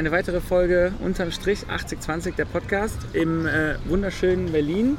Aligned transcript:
eine 0.00 0.12
weitere 0.12 0.40
Folge 0.40 0.94
unterm 1.00 1.30
Strich 1.30 1.68
8020 1.68 2.34
der 2.34 2.46
Podcast 2.46 2.96
im 3.12 3.46
äh, 3.46 3.74
wunderschönen 3.84 4.50
Berlin. 4.50 4.96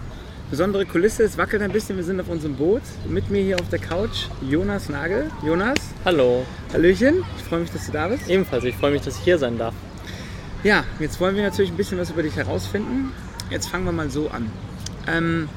Besondere 0.52 0.86
Kulisse, 0.86 1.24
es 1.24 1.40
wackelt 1.40 1.64
ein 1.64 1.72
bisschen, 1.72 1.98
wir 1.98 2.04
sind 2.04 2.22
auf 2.22 2.30
unserem 2.30 2.54
Boot. 2.54 2.84
Mit 3.10 3.32
mir 3.32 3.42
hier 3.42 3.60
auf 3.60 3.68
der 3.70 3.80
Couch 3.80 4.28
Jonas 4.48 4.90
Nagel. 4.90 5.32
Jonas. 5.44 5.80
Hallo. 6.06 6.46
Hallöchen, 6.72 7.24
ich 7.36 7.44
freue 7.44 7.62
mich, 7.62 7.72
dass 7.72 7.88
du 7.88 7.92
da 7.92 8.10
bist. 8.10 8.30
Ebenfalls, 8.30 8.64
ich 8.64 8.76
freue 8.76 8.92
mich, 8.92 9.02
dass 9.02 9.18
ich 9.18 9.24
hier 9.24 9.40
sein 9.40 9.58
darf. 9.58 9.74
Ja, 10.64 10.84
jetzt 11.00 11.20
wollen 11.20 11.36
wir 11.36 11.42
natürlich 11.42 11.72
ein 11.72 11.78
bisschen 11.78 11.98
was 11.98 12.12
über 12.12 12.22
dich 12.22 12.36
herausfinden. 12.36 13.12
Jetzt 13.50 13.70
fangen 13.70 13.86
wir 13.86 13.92
mal 13.92 14.12
so 14.12 14.30
an. 14.30 14.52
Ähm, 15.08 15.50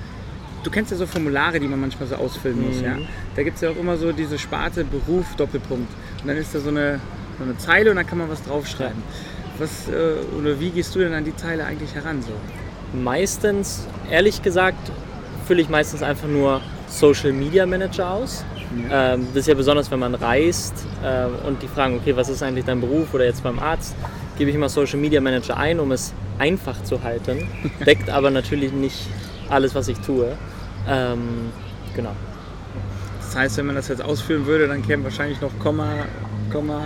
du 0.63 0.71
kennst 0.71 0.91
ja 0.91 0.97
so 0.97 1.07
Formulare, 1.07 1.61
die 1.61 1.69
man 1.69 1.83
manchmal 1.83 2.09
so 2.09 2.15
ausfüllen 2.15 2.67
muss. 2.67 2.79
Mhm. 2.79 2.85
Ja? 2.85 2.97
Da 3.37 3.43
gibt 3.43 3.57
es 3.57 3.61
ja 3.61 3.69
auch 3.69 3.77
immer 3.77 3.99
so 3.99 4.11
diese 4.13 4.39
Sparte 4.39 4.85
Beruf, 4.85 5.37
Doppelpunkt. 5.37 5.93
Und 6.23 6.29
dann 6.29 6.39
ist 6.39 6.55
da 6.55 6.61
so 6.61 6.71
eine, 6.71 6.99
so 7.39 7.45
eine 7.45 7.59
Zeile 7.59 7.91
und 7.91 7.97
dann 7.97 8.07
kann 8.07 8.17
man 8.17 8.31
was 8.31 8.43
draufschreiben. 8.43 9.03
Was, 9.59 9.89
äh, 9.89 10.17
oder 10.39 10.59
wie 10.59 10.71
gehst 10.71 10.95
du 10.95 11.01
denn 11.01 11.13
an 11.13 11.25
die 11.25 11.37
Zeile 11.37 11.65
eigentlich 11.65 11.95
heran? 11.95 12.23
So? 12.23 12.33
Meistens, 12.97 13.87
ehrlich 14.11 14.43
gesagt, 14.43 14.91
fülle 15.47 15.63
ich 15.63 15.69
meistens 15.69 16.03
einfach 16.03 16.29
nur 16.29 16.61
Social 16.89 17.33
Media 17.33 17.67
Manager 17.67 18.11
aus. 18.11 18.45
Ja. 18.89 19.15
Ähm, 19.15 19.29
das 19.29 19.43
ist 19.43 19.49
ja 19.49 19.55
besonders, 19.55 19.91
wenn 19.91 20.01
man 20.01 20.15
reist 20.15 20.75
äh, 21.03 21.27
und 21.47 21.63
die 21.63 21.69
fragen, 21.69 21.97
okay, 21.97 22.17
was 22.17 22.29
ist 22.29 22.43
eigentlich 22.43 22.65
dein 22.65 22.81
Beruf 22.81 23.15
oder 23.15 23.25
jetzt 23.25 23.43
beim 23.43 23.59
Arzt, 23.59 23.95
gebe 24.39 24.51
ich 24.51 24.57
immer 24.57 24.69
Social 24.69 24.99
Media 24.99 25.21
Manager 25.21 25.57
ein, 25.57 25.79
um 25.79 25.93
es 25.93 26.13
einfach 26.39 26.83
zu 26.83 27.03
halten. 27.03 27.49
Deckt 27.87 28.11
aber 28.11 28.31
natürlich 28.31 28.73
nicht 28.73 29.07
alles, 29.49 29.75
was 29.75 29.89
ich 29.89 29.99
tue. 29.99 30.37
Ähm, 30.89 31.53
genau. 31.95 32.13
Das 33.21 33.37
heißt, 33.37 33.57
wenn 33.59 33.67
man 33.67 33.77
das 33.77 33.89
jetzt 33.89 34.03
ausführen 34.03 34.47
würde, 34.47 34.69
dann 34.69 34.83
käme 34.85 35.05
wahrscheinlich 35.05 35.41
noch 35.41 35.57
Komma, 35.59 36.07
Komma. 36.53 36.83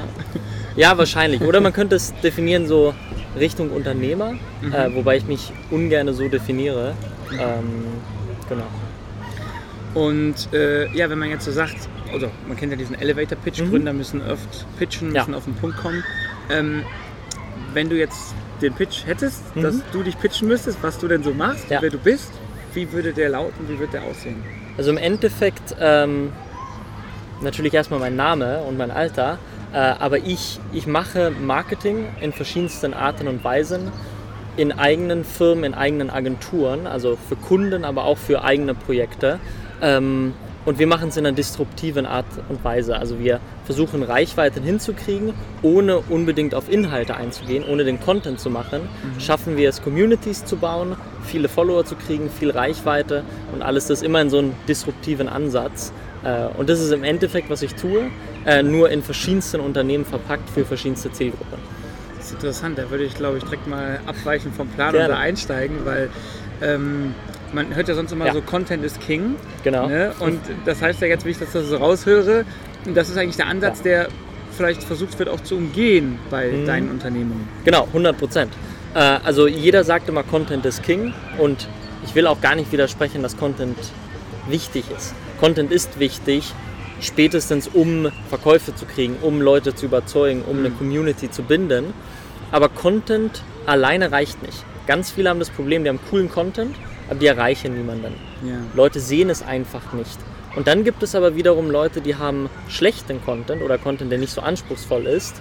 Ja, 0.79 0.96
wahrscheinlich. 0.96 1.40
Oder 1.40 1.60
man 1.60 1.73
könnte 1.73 1.96
es 1.96 2.15
definieren 2.23 2.68
so 2.68 2.95
Richtung 3.37 3.71
Unternehmer, 3.71 4.34
Mhm. 4.62 4.73
äh, 4.73 4.95
wobei 4.95 5.16
ich 5.16 5.26
mich 5.26 5.52
ungern 5.73 6.12
so 6.15 6.29
definiere. 6.29 6.95
Ähm, 7.32 7.84
genau. 8.48 8.62
Und 9.95 10.52
äh, 10.52 10.87
ja, 10.96 11.10
wenn 11.10 11.18
man 11.18 11.30
jetzt 11.30 11.45
so 11.46 11.51
sagt, 11.51 11.74
also 12.12 12.30
man 12.46 12.56
kennt 12.56 12.71
ja 12.71 12.79
diesen 12.79 12.95
Elevator-Pitch, 13.01 13.60
Mhm. 13.62 13.71
Gründer 13.71 13.93
müssen 13.93 14.23
oft 14.23 14.66
pitchen, 14.79 15.12
Ja. 15.12 15.23
müssen 15.23 15.34
auf 15.34 15.45
den 15.46 15.54
Punkt 15.54 15.79
kommen. 15.79 16.04
Ähm, 16.49 16.84
wenn 17.74 17.88
du 17.88 17.96
jetzt 17.96 18.34
den 18.62 18.73
Pitch 18.73 19.04
hättest, 19.04 19.56
Mhm. 19.56 19.62
dass 19.62 19.82
du 19.93 20.04
dich 20.04 20.16
pitchen 20.16 20.46
müsstest, 20.46 20.79
was 20.80 20.96
du 20.99 21.09
denn 21.09 21.24
so 21.24 21.32
machst, 21.34 21.68
Ja. 21.71 21.82
wer 21.82 21.90
du 21.90 21.99
bist, 21.99 22.30
wie 22.73 22.93
würde 22.93 23.12
der 23.12 23.30
lauten, 23.30 23.68
wie 23.68 23.80
würde 23.80 23.93
der 23.95 24.02
aussehen? 24.04 24.45
Also 24.76 24.90
im 24.90 24.96
Endeffekt 24.99 25.74
ähm, 25.80 26.30
natürlich 27.43 27.74
erstmal 27.74 27.99
mein 27.99 28.15
Name 28.15 28.60
und 28.60 28.79
mein 28.79 28.93
Alter, 28.93 29.38
aber 29.77 30.19
ich, 30.19 30.61
ich 30.73 30.87
mache 30.87 31.30
Marketing 31.30 32.07
in 32.21 32.33
verschiedensten 32.33 32.95
Arten 32.95 33.29
und 33.29 33.45
Weisen 33.45 33.93
in 34.57 34.73
eigenen 34.73 35.24
Firmen, 35.24 35.65
in 35.65 35.74
eigenen 35.74 36.11
Agenturen, 36.11 36.87
also 36.87 37.16
für 37.29 37.37
Kunden, 37.37 37.85
aber 37.85 38.05
auch 38.05 38.19
für 38.19 38.43
eigene 38.43 38.74
Projekte. 38.74 39.39
Ähm, 39.80 40.35
und 40.69 40.79
wir 40.79 40.87
machen 40.87 41.09
es 41.09 41.16
in 41.16 41.24
einer 41.24 41.35
disruptiven 41.35 42.05
Art 42.05 42.27
und 42.51 42.63
Weise. 42.63 42.99
Also 42.99 43.19
wir 43.19 43.41
versuchen 43.65 44.02
Reichweiten 44.02 44.63
hinzukriegen, 44.63 45.33
ohne 45.63 45.99
unbedingt 45.99 46.55
auf 46.55 46.71
Inhalte 46.71 47.16
einzugehen, 47.16 47.65
ohne 47.66 47.85
den 47.85 48.01
Content 48.01 48.39
zu 48.39 48.51
machen. 48.51 48.80
Schaffen 49.19 49.57
wir 49.57 49.71
es, 49.71 49.80
Communities 49.80 50.45
zu 50.45 50.57
bauen, 50.57 50.96
viele 51.24 51.49
Follower 51.49 51.87
zu 51.87 51.95
kriegen, 51.95 52.29
viel 52.29 52.51
Reichweite 52.51 53.23
und 53.55 53.63
alles 53.63 53.87
das 53.87 54.02
immer 54.02 54.21
in 54.21 54.29
so 54.29 54.39
einem 54.39 54.52
disruptiven 54.69 55.29
Ansatz. 55.29 55.93
Äh, 56.24 56.47
Und 56.59 56.69
das 56.69 56.80
ist 56.80 56.91
im 56.93 57.05
Endeffekt, 57.05 57.49
was 57.51 57.63
ich 57.63 57.74
tue, 57.74 58.11
äh, 58.45 58.63
nur 58.63 58.91
in 58.91 59.02
verschiedensten 59.02 59.61
Unternehmen 59.61 60.05
verpackt 60.05 60.51
für 60.51 60.65
verschiedenste 60.65 61.13
Zielgruppen. 61.13 61.59
Das 62.16 62.27
ist 62.27 62.33
interessant, 62.35 62.77
da 62.79 62.91
würde 62.91 63.05
ich 63.05 63.15
glaube 63.15 63.38
ich 63.38 63.45
direkt 63.45 63.66
mal 63.66 64.00
abweichen 64.06 64.53
vom 64.53 64.69
Plan 64.69 64.93
Gerne. 64.93 65.09
und 65.09 65.15
da 65.15 65.21
einsteigen, 65.21 65.77
weil 65.84 66.11
ähm, 66.61 67.15
man 67.53 67.75
hört 67.75 67.89
ja 67.89 67.95
sonst 67.95 68.12
immer 68.12 68.27
Ja. 68.27 68.33
so 68.34 68.43
Content 68.43 68.84
is 68.84 68.99
King. 68.99 69.37
Genau. 69.65 69.87
Ne? 69.89 70.12
Und 70.19 70.41
das 70.67 70.83
heißt 70.83 71.01
ja 71.01 71.07
jetzt, 71.07 71.25
wie 71.25 71.31
ich 71.31 71.39
das 71.39 71.53
so 71.53 71.77
raushöre, 71.77 72.45
das 72.95 73.09
ist 73.09 73.17
eigentlich 73.17 73.37
der 73.37 73.47
Ansatz, 73.47 73.78
Ja. 73.78 73.84
der 73.84 74.09
vielleicht 74.57 74.83
versucht 74.83 75.17
wird 75.21 75.28
auch 75.28 75.41
zu 75.41 75.55
umgehen 75.57 76.19
bei 76.31 76.49
Mhm. 76.51 76.67
deinen 76.67 76.91
Unternehmungen. 76.91 77.49
Genau, 77.65 77.87
100 77.93 78.19
Prozent. 78.19 78.53
Äh, 78.95 78.99
also 78.99 79.47
jeder 79.47 79.84
sagt 79.84 80.09
immer, 80.09 80.25
Content 80.25 80.67
ist 80.67 80.83
King 80.83 81.15
und 81.39 81.69
ich 82.05 82.15
will 82.17 82.27
auch 82.27 82.41
gar 82.41 82.57
nicht 82.57 82.73
widersprechen, 82.73 83.23
dass 83.23 83.37
Content 83.37 83.78
wichtig 84.49 84.84
ist. 84.97 85.15
Content 85.38 85.71
ist 85.71 85.99
wichtig, 85.99 86.53
spätestens 87.00 87.69
um 87.69 88.09
Verkäufe 88.28 88.75
zu 88.75 88.87
kriegen, 88.87 89.16
um 89.22 89.41
Leute 89.41 89.75
zu 89.75 89.87
überzeugen, 89.87 90.43
um 90.49 90.59
eine 90.59 90.71
Community 90.71 91.31
zu 91.31 91.43
binden. 91.43 91.93
Aber 92.50 92.69
Content 92.69 93.43
alleine 93.66 94.10
reicht 94.10 94.43
nicht. 94.43 94.65
Ganz 94.87 95.10
viele 95.10 95.28
haben 95.28 95.38
das 95.38 95.50
Problem, 95.50 95.84
die 95.84 95.91
haben 95.91 96.00
coolen 96.10 96.31
Content, 96.31 96.75
aber 97.09 97.19
die 97.19 97.27
erreichen 97.27 97.77
niemanden. 97.77 98.15
Ja. 98.44 98.56
Leute 98.75 99.00
sehen 99.00 99.31
es 99.31 99.43
einfach 99.43 99.93
nicht. 99.93 100.19
Und 100.56 100.66
dann 100.66 100.82
gibt 100.82 101.03
es 101.03 101.15
aber 101.15 101.37
wiederum 101.37 101.71
Leute, 101.71 102.00
die 102.00 102.16
haben 102.16 102.48
schlechten 102.69 103.22
Content 103.25 103.62
oder 103.62 103.78
Content, 103.78 104.10
der 104.10 104.19
nicht 104.19 104.32
so 104.32 104.41
anspruchsvoll 104.41 105.06
ist. 105.06 105.37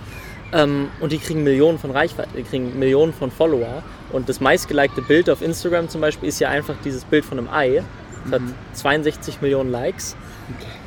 Ähm, 0.53 0.89
und 0.99 1.11
die 1.11 1.17
kriegen 1.17 1.43
Millionen 1.43 1.79
von 1.79 1.91
Reichweite, 1.91 2.29
die 2.37 2.43
kriegen 2.43 2.77
Millionen 2.77 3.13
von 3.13 3.31
Follower. 3.31 3.83
Und 4.11 4.29
das 4.29 4.39
meistgelikte 4.39 5.01
Bild 5.01 5.29
auf 5.29 5.41
Instagram 5.41 5.89
zum 5.89 6.01
Beispiel 6.01 6.29
ist 6.29 6.39
ja 6.39 6.49
einfach 6.49 6.75
dieses 6.83 7.03
Bild 7.03 7.25
von 7.25 7.39
einem 7.39 7.49
Ei. 7.49 7.83
Das 8.25 8.33
hat 8.33 8.41
62 8.73 9.41
Millionen 9.41 9.71
Likes. 9.71 10.15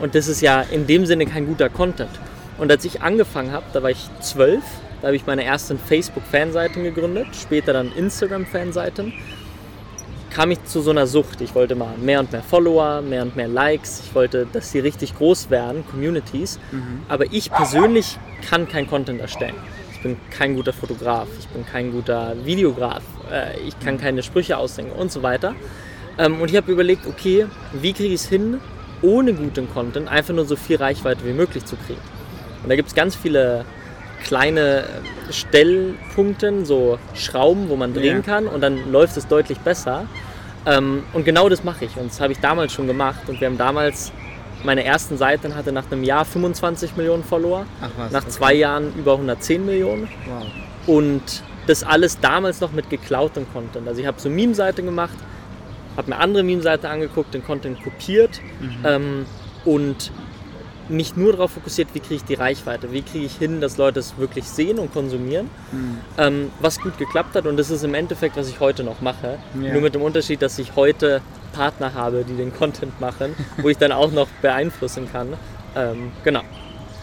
Und 0.01 0.15
das 0.15 0.29
ist 0.29 0.41
ja 0.41 0.63
in 0.63 0.87
dem 0.87 1.07
Sinne 1.07 1.27
kein 1.27 1.47
guter 1.47 1.69
Content. 1.69 2.11
Und 2.59 2.71
als 2.71 2.85
ich 2.85 3.03
angefangen 3.03 3.53
habe, 3.53 3.65
da 3.73 3.83
war 3.83 3.91
ich 3.91 4.09
zwölf, 4.21 4.65
da 5.01 5.09
habe 5.09 5.17
ich 5.17 5.27
meine 5.27 5.45
ersten 5.45 5.79
Facebook-Fanseiten 5.79 6.83
gegründet, 6.85 7.29
später 7.35 7.73
dann 7.73 7.93
Instagram-Fanseiten 7.93 9.13
kam 10.31 10.53
ich 10.53 10.65
zu 10.65 10.81
so 10.81 10.91
einer 10.91 11.07
Sucht. 11.07 11.41
Ich 11.41 11.55
wollte 11.55 11.75
mal 11.75 11.97
mehr 11.99 12.21
und 12.21 12.33
mehr 12.33 12.43
Follower, 12.43 13.03
mehr 13.03 13.23
und 13.23 13.37
mehr 13.37 13.49
Likes. 13.49 14.03
Ich 14.07 14.15
wollte, 14.15 14.47
dass 14.53 14.71
die 14.71 14.79
richtig 14.79 15.17
groß 15.17 15.51
werden, 15.51 15.85
Communities. 15.91 16.59
Aber 17.09 17.25
ich 17.33 17.51
persönlich 17.51 18.19
kann 18.49 18.69
kein 18.69 18.87
Content 18.89 19.21
erstellen. 19.21 19.57
Ich 19.93 20.03
bin 20.03 20.17
kein 20.31 20.55
guter 20.55 20.73
Fotograf, 20.73 21.29
ich 21.39 21.49
bin 21.49 21.67
kein 21.67 21.93
guter 21.93 22.35
Videograf, 22.45 23.03
äh, 23.31 23.59
ich 23.61 23.79
kann 23.81 23.99
keine 23.99 24.23
Sprüche 24.23 24.57
ausdenken 24.57 24.93
und 24.93 25.13
so 25.13 25.23
weiter. 25.23 25.55
Ähm, 26.19 26.41
und 26.41 26.51
ich 26.51 26.57
habe 26.57 26.71
überlegt, 26.73 27.07
okay, 27.07 27.47
wie 27.73 27.93
kriege 27.93 28.15
ich 28.15 28.21
es 28.23 28.29
hin, 28.29 28.61
ohne 29.03 29.33
guten 29.33 29.69
Content 29.73 30.09
einfach 30.09 30.35
nur 30.35 30.45
so 30.45 30.57
viel 30.57 30.77
Reichweite 30.77 31.25
wie 31.25 31.33
möglich 31.33 31.65
zu 31.65 31.77
kriegen. 31.77 32.01
Und 32.63 32.69
da 32.69 32.77
gibt 32.77 32.89
es 32.89 32.95
ganz 32.95 33.17
viele 33.17 33.65
kleine 34.25 34.85
äh, 35.29 35.33
Stellpunkte, 35.75 36.65
so 36.65 36.99
Schrauben, 37.15 37.69
wo 37.69 37.77
man 37.77 37.95
drehen 37.95 38.19
Ja. 38.19 38.23
kann 38.23 38.47
und 38.47 38.61
dann 38.61 38.91
läuft 38.93 39.17
es 39.17 39.27
deutlich 39.27 39.59
besser. 39.61 40.07
Ähm, 40.67 41.05
und 41.15 41.25
genau 41.25 41.49
das 41.49 41.65
mache 41.65 41.87
ich 41.87 41.97
und 41.97 42.11
das 42.11 42.21
habe 42.21 42.33
ich 42.33 42.41
damals 42.41 42.73
schon 42.73 42.87
gemacht 42.87 43.21
und 43.29 43.41
wir 43.41 43.49
haben 43.49 43.57
damals, 43.57 44.13
meine 44.63 44.85
ersten 44.85 45.17
Seiten 45.17 45.55
hatte 45.55 45.73
nach 45.73 45.91
einem 45.91 46.05
Jahr 46.05 46.27
25 46.27 46.97
Millionen 46.97 47.25
Follower, 47.25 47.65
was. 47.97 48.13
nach 48.13 48.23
okay. 48.25 48.31
zwei 48.31 48.55
Jahren 48.55 48.93
über 48.99 49.13
110 49.13 49.65
Millionen 49.65 50.07
Wow. 50.27 50.45
und 50.87 51.23
das 51.67 51.83
alles 51.83 52.21
damals 52.21 52.61
noch 52.61 52.73
mit 52.73 52.91
geklautem 52.91 53.47
Content. 53.55 53.89
Also 53.89 54.01
ich 54.03 54.07
habe 54.07 54.21
so 54.21 54.29
eine 54.29 54.35
Meme-Seite 54.37 54.83
gemacht, 54.83 55.15
habe 55.97 56.11
mir 56.11 56.19
andere 56.19 56.43
Meme-Seite 56.43 56.89
angeguckt, 56.89 57.35
den 57.35 57.45
Content 57.45 57.83
kopiert 57.83 58.41
ähm, 58.85 59.27
und 59.65 60.13
mich 60.89 61.15
nur 61.17 61.33
darauf 61.33 61.53
fokussiert, 61.53 61.89
wie 61.93 62.01
kriege 62.01 62.17
ich 62.17 62.25
die 62.25 62.35
Reichweite, 62.35 62.91
wie 62.93 63.03
kriege 63.03 63.25
ich 63.25 63.37
hin, 63.37 63.61
dass 63.61 63.77
Leute 63.77 64.01
es 64.01 64.19
wirklich 64.19 64.45
sehen 64.47 64.79
und 64.81 64.93
konsumieren, 64.93 65.49
ähm, 66.19 66.51
was 66.61 66.81
gut 66.81 66.99
geklappt 66.99 67.37
hat 67.37 67.47
und 67.47 67.57
das 67.57 67.71
ist 67.71 67.85
im 67.85 67.95
Endeffekt, 67.95 68.37
was 68.37 68.49
ich 68.49 68.59
heute 68.59 68.83
noch 68.83 69.01
mache, 69.01 69.39
Ja. 69.61 69.73
nur 69.73 69.83
mit 69.83 69.95
dem 69.95 70.03
Unterschied, 70.03 70.43
dass 70.43 70.59
ich 70.59 70.75
heute 70.75 71.21
Partner 71.53 71.95
habe, 71.95 72.25
die 72.29 72.35
den 72.35 72.53
Content 72.53 73.01
machen, 73.01 73.35
wo 73.59 73.69
ich 73.69 73.79
dann 73.79 73.93
auch 73.93 74.11
noch 74.11 74.27
beeinflussen 74.43 75.09
kann. 75.13 75.35
Ähm, 75.77 76.11
genau, 76.25 76.43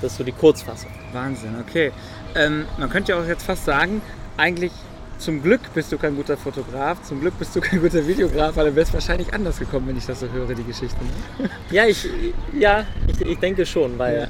das 0.01 0.11
ist 0.11 0.17
so 0.17 0.23
die 0.25 0.31
Kurzfassung. 0.33 0.91
Wahnsinn, 1.13 1.55
okay. 1.61 1.91
Ähm, 2.35 2.65
man 2.77 2.89
könnte 2.89 3.13
ja 3.13 3.19
auch 3.21 3.25
jetzt 3.25 3.43
fast 3.45 3.63
sagen, 3.65 4.01
eigentlich 4.35 4.71
zum 5.17 5.41
Glück 5.41 5.61
bist 5.73 5.91
du 5.91 5.97
kein 5.97 6.15
guter 6.15 6.37
Fotograf, 6.37 7.01
zum 7.03 7.19
Glück 7.21 7.37
bist 7.39 7.55
du 7.55 7.61
kein 7.61 7.81
guter 7.81 8.05
Videograf, 8.05 8.55
weil 8.55 8.65
dann 8.65 8.75
wäre 8.75 8.85
es 8.85 8.93
wahrscheinlich 8.93 9.33
anders 9.33 9.59
gekommen, 9.59 9.87
wenn 9.87 9.97
ich 9.97 10.05
das 10.05 10.19
so 10.19 10.29
höre, 10.29 10.53
die 10.53 10.63
Geschichte. 10.63 10.97
Ne? 11.39 11.49
Ja, 11.71 11.85
ich, 11.85 12.07
ja, 12.53 12.85
ich, 13.07 13.19
ich 13.21 13.39
denke 13.39 13.65
schon, 13.65 13.97
weil 13.97 14.29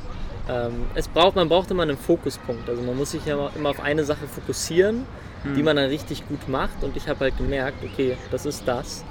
ähm, 0.49 0.85
es 0.95 1.07
braucht, 1.07 1.35
man 1.35 1.49
braucht 1.49 1.69
immer 1.71 1.83
einen 1.83 1.97
Fokuspunkt. 1.97 2.69
Also 2.69 2.81
man 2.81 2.97
muss 2.97 3.11
sich 3.11 3.25
ja 3.25 3.51
immer, 3.55 3.69
auf 3.69 3.79
eine 3.79 4.03
Sache 4.03 4.27
fokussieren, 4.27 5.05
die 5.55 5.63
man 5.63 5.75
dann 5.75 5.89
richtig 5.89 6.27
gut 6.27 6.49
macht. 6.49 6.83
Und 6.83 6.97
ich 6.97 7.07
habe 7.07 7.19
halt 7.21 7.37
gemerkt, 7.37 7.83
okay, 7.83 8.17
das 8.31 8.45
ist 8.45 8.67
das. 8.67 9.03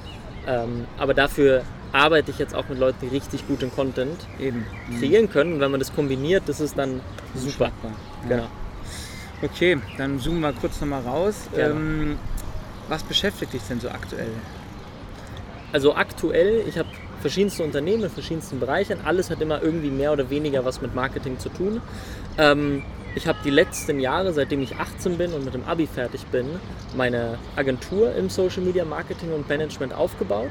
Ähm, 0.47 0.87
aber 0.99 1.15
dafür 1.15 1.63
arbeite 1.93 2.31
ich 2.31 2.39
jetzt 2.39 2.55
auch 2.55 2.69
mit 2.69 2.79
Leuten, 2.79 2.99
die 3.03 3.09
richtig 3.09 3.47
guten 3.47 3.71
Content 3.71 4.27
Eben. 4.39 4.67
kreieren 4.99 5.31
können. 5.31 5.55
Und 5.55 5.61
wenn 5.61 5.71
man 5.71 5.81
das 5.81 5.95
kombiniert, 5.95 6.45
das 6.47 6.61
ist 6.61 6.77
dann 6.79 7.01
super. 7.35 7.71
Ja. 7.83 8.29
Genau. 8.29 8.47
Okay, 9.43 9.79
dann 9.99 10.19
zoomen 10.19 10.41
wir 10.41 10.53
kurz 10.53 10.81
nochmal 10.81 11.03
raus. 11.03 11.49
Ähm, 11.57 12.19
was 12.89 13.03
beschäftigt 13.03 13.53
dich 13.53 13.63
denn 13.69 13.81
so 13.81 13.89
aktuell? 13.89 14.31
Also 15.73 15.95
aktuell, 15.95 16.65
ich 16.67 16.79
habe 16.79 16.89
verschiedenste 17.21 17.63
Unternehmen 17.63 18.05
in 18.05 18.11
verschiedensten 18.11 18.61
Bereichen. 18.61 18.99
Alles 19.05 19.31
hat 19.31 19.41
immer 19.41 19.63
irgendwie 19.63 19.91
mehr 19.91 20.13
oder 20.13 20.31
weniger 20.31 20.65
was 20.65 20.81
mit 20.81 20.95
Marketing 20.95 21.39
zu 21.39 21.49
tun. 21.51 21.81
Ähm, 22.39 22.83
Ich 23.17 23.27
habe 23.27 23.39
die 23.43 23.51
letzten 23.51 23.99
Jahre, 23.99 24.35
seitdem 24.35 24.61
ich 24.63 24.77
18 24.77 25.17
bin 25.17 25.33
und 25.33 25.43
mit 25.47 25.55
dem 25.55 25.65
Abi 25.65 25.87
fertig 25.87 26.27
bin, 26.27 26.47
meine 26.95 27.39
Agentur 27.57 28.15
im 28.15 28.29
Social 28.29 28.63
Media 28.63 28.85
Marketing 28.85 29.33
und 29.33 29.49
Management 29.49 29.95
aufgebaut. 29.95 30.51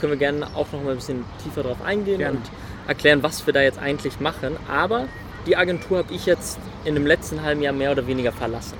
Können 0.00 0.12
wir 0.12 0.16
gerne 0.16 0.46
auch 0.54 0.70
noch 0.70 0.84
mal 0.84 0.90
ein 0.90 0.98
bisschen 0.98 1.24
tiefer 1.42 1.64
drauf 1.64 1.82
eingehen 1.84 2.18
Gerne. 2.18 2.36
und 2.38 2.44
erklären, 2.86 3.24
was 3.24 3.44
wir 3.44 3.52
da 3.52 3.60
jetzt 3.60 3.80
eigentlich 3.80 4.20
machen. 4.20 4.56
Aber 4.68 5.08
die 5.48 5.56
Agentur 5.56 5.98
habe 5.98 6.14
ich 6.14 6.26
jetzt 6.26 6.60
in 6.86 6.94
dem 6.94 7.06
letzten 7.06 7.42
halben 7.42 7.60
Jahr 7.62 7.72
mehr 7.72 7.92
oder 7.92 8.06
weniger 8.06 8.32
verlassen. 8.32 8.76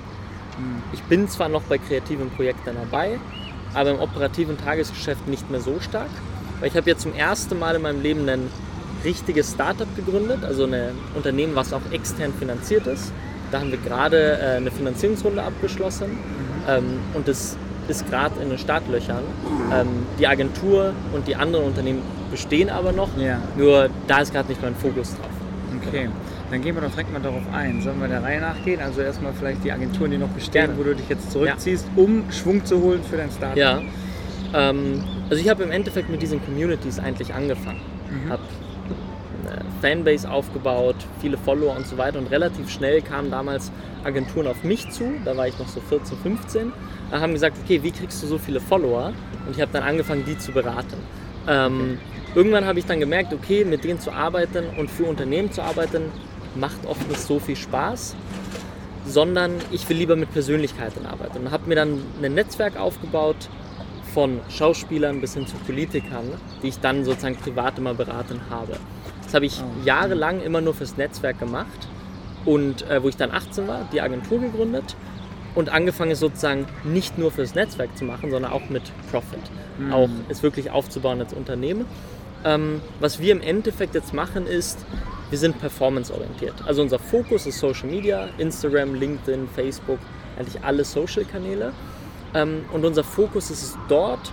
Ich 0.93 1.03
bin 1.03 1.29
zwar 1.29 1.49
noch 1.51 1.63
bei 1.65 1.77
kreativen 1.77 2.31
Projekten 2.31 2.71
dabei, 2.75 3.19
aber 3.75 3.91
im 3.91 4.01
operativen 4.01 4.57
Tagesgeschäft 4.57 5.29
nicht 5.29 5.51
mehr 5.51 5.61
so 5.61 5.79
stark. 5.81 6.09
Weil 6.61 6.69
ich 6.69 6.77
habe 6.77 6.89
jetzt 6.89 7.03
zum 7.03 7.15
ersten 7.15 7.59
Mal 7.59 7.75
in 7.77 7.83
meinem 7.83 8.01
Leben 8.01 8.27
ein 8.29 8.49
richtiges 9.05 9.53
Startup 9.53 9.89
gegründet, 9.97 10.43
also 10.45 10.65
ein 10.65 10.93
Unternehmen, 11.15 11.55
was 11.55 11.75
auch 11.75 11.83
extern 11.93 12.33
finanziert 12.39 12.87
ist. 12.87 13.13
Da 13.51 13.61
haben 13.61 13.71
wir 13.71 13.79
gerade 13.79 14.39
äh, 14.41 14.57
eine 14.57 14.71
Finanzierungsrunde 14.71 15.43
abgeschlossen 15.43 16.19
ähm, 16.67 17.01
und 17.13 17.29
das 17.29 17.57
ist 17.89 18.09
gerade 18.09 18.41
in 18.41 18.49
den 18.49 18.59
Startlöchern. 18.59 19.23
Ähm, 19.73 19.89
die 20.19 20.27
Agentur 20.27 20.93
und 21.13 21.29
die 21.29 21.37
anderen 21.37 21.67
Unternehmen 21.67 22.01
bestehen 22.31 22.71
aber 22.71 22.93
noch, 22.93 23.11
Ja. 23.19 23.39
nur 23.57 23.91
da 24.09 24.19
ist 24.21 24.33
gerade 24.33 24.49
nicht 24.49 24.63
mein 24.63 24.75
Fokus 24.75 25.11
drauf. 25.15 25.31
Okay, 25.87 26.09
dann 26.51 26.63
gehen 26.63 26.75
wir 26.75 26.83
doch 26.83 26.91
direkt 26.91 27.13
mal 27.13 27.21
darauf 27.21 27.43
ein. 27.53 27.83
Sollen 27.83 28.01
wir 28.01 28.09
der 28.09 28.23
Reihe 28.23 28.41
nachgehen? 28.41 28.81
Also 28.81 29.01
erstmal 29.01 29.33
vielleicht 29.33 29.65
die 29.65 29.73
Agenturen, 29.73 30.11
die 30.11 30.19
noch 30.19 30.29
bestehen, 30.29 30.73
wo 30.77 30.83
du 30.83 30.95
dich 30.95 31.09
jetzt 31.09 31.31
zurückziehst, 31.31 31.89
um 31.97 32.31
Schwung 32.31 32.65
zu 32.65 32.81
holen 32.81 33.03
für 33.03 33.17
dein 33.17 33.31
Startup. 33.31 33.57
Ja. 33.57 33.81
Ähm, 34.55 35.03
also 35.29 35.43
ich 35.43 35.49
habe 35.49 35.63
im 35.65 35.71
Endeffekt 35.71 36.09
mit 36.09 36.23
diesen 36.23 36.45
Communities 36.45 36.99
eigentlich 36.99 37.35
angefangen. 37.35 37.81
Mhm. 38.11 38.31
Habe 38.31 38.43
eine 39.47 39.65
Fanbase 39.81 40.31
aufgebaut, 40.31 40.97
viele 41.21 41.37
Follower 41.37 41.77
und 41.77 41.87
so 41.87 41.99
weiter 41.99 42.19
und 42.19 42.31
relativ 42.31 42.71
schnell 42.71 43.03
kamen 43.03 43.31
damals 43.31 43.71
Agenturen 44.05 44.47
auf 44.47 44.63
mich 44.65 44.91
zu, 44.91 45.13
da 45.25 45.37
war 45.37 45.49
ich 45.49 45.59
noch 45.59 45.69
so 45.69 45.81
14, 45.81 46.19
15, 46.19 46.73
und 47.11 47.21
haben 47.21 47.33
gesagt, 47.33 47.57
okay, 47.63 47.83
wie 47.83 47.91
kriegst 47.91 48.23
du 48.23 48.27
so 48.27 48.39
viele 48.39 48.61
Follower? 48.61 49.13
Und 49.47 49.55
ich 49.55 49.61
habe 49.61 49.73
dann 49.73 49.83
angefangen, 49.83 50.25
die 50.27 50.39
zu 50.39 50.53
beraten. 50.53 50.97
Ähm, 51.49 51.99
irgendwann 52.35 52.65
habe 52.65 52.79
ich 52.79 52.87
dann 52.87 53.01
gemerkt, 53.01 53.33
okay, 53.33 53.65
mit 53.65 53.85
denen 53.85 54.01
zu 54.01 54.13
arbeiten 54.13 54.65
und 54.77 54.91
für 54.91 55.05
Unternehmen 55.05 55.53
zu 55.53 55.63
arbeiten, 55.63 56.11
macht 56.57 56.87
oft 56.87 57.09
nicht 57.09 57.21
so 57.21 57.39
viel 57.39 57.57
Spaß 57.57 58.17
sondern 59.07 59.55
ich 59.71 59.89
will 59.89 59.97
lieber 59.97 60.17
mit 60.17 60.33
Persönlichkeiten 60.33 61.07
arbeiten. 61.07 61.39
Und 61.39 61.51
habe 61.51 61.69
mir 61.69 61.77
dann 61.77 62.03
ein 62.23 62.35
Netzwerk 62.35 62.77
aufgebaut 62.77 63.49
von 64.13 64.41
Schauspielern 64.49 65.21
bis 65.21 65.35
hin 65.35 65.47
zu 65.47 65.57
Politikern, 65.59 66.25
die 66.63 66.69
ich 66.69 66.81
dann 66.81 67.05
sozusagen 67.05 67.37
privat 67.37 67.79
immer 67.79 67.95
beraten 67.95 68.41
habe. 68.51 68.77
Das 69.23 69.35
habe 69.35 69.47
ich 69.47 69.61
Oh. 69.61 69.65
jahrelang 69.85 70.41
immer 70.41 70.61
nur 70.61 70.75
fürs 70.75 70.97
Netzwerk 70.97 71.39
gemacht 71.39 71.89
und 72.45 72.89
äh, 72.89 73.03
wo 73.03 73.09
ich 73.09 73.17
dann 73.17 73.31
18 73.31 73.69
war, 73.69 73.89
die 73.93 74.01
Agentur 74.01 74.41
gegründet 74.41 74.97
und 75.55 75.69
angefangen 75.69 76.13
es 76.13 76.21
sozusagen 76.21 76.67
nicht 76.85 77.19
nur 77.19 77.31
fürs 77.31 77.55
Netzwerk 77.55 77.97
zu 77.97 78.05
machen, 78.05 78.31
sondern 78.31 78.53
auch 78.53 78.69
mit 78.69 78.83
Profit. 79.11 79.41
Mhm. 79.79 79.93
Auch 79.93 80.09
es 80.29 80.43
wirklich 80.43 80.71
aufzubauen 80.71 81.21
als 81.21 81.33
Unternehmen. 81.33 81.87
Ähm, 82.45 82.81
was 83.01 83.21
wir 83.21 83.33
im 83.33 83.41
Endeffekt 83.41 83.95
jetzt 83.95 84.15
machen 84.15 84.47
ist, 84.47 84.87
wir 85.31 85.39
sind 85.39 85.59
performance-orientiert. 85.61 86.55
Also 86.67 86.83
unser 86.83 86.99
Fokus 86.99 87.47
ist 87.47 87.59
Social 87.59 87.89
Media, 87.89 88.29
Instagram, 88.39 88.95
LinkedIn, 88.95 89.49
Facebook, 89.55 89.99
eigentlich 90.39 90.63
alle 90.63 90.85
Social-Kanäle. 90.85 91.73
Ähm, 92.35 92.65
und 92.73 92.85
unser 92.85 93.05
Fokus 93.05 93.51
ist 93.51 93.63
es 93.63 93.79
dort, 93.89 94.33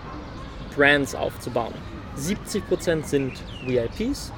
Brands 0.76 1.16
aufzubauen. 1.16 1.74
70% 2.18 3.06
sind 3.06 3.34
VIPs, 3.66 4.32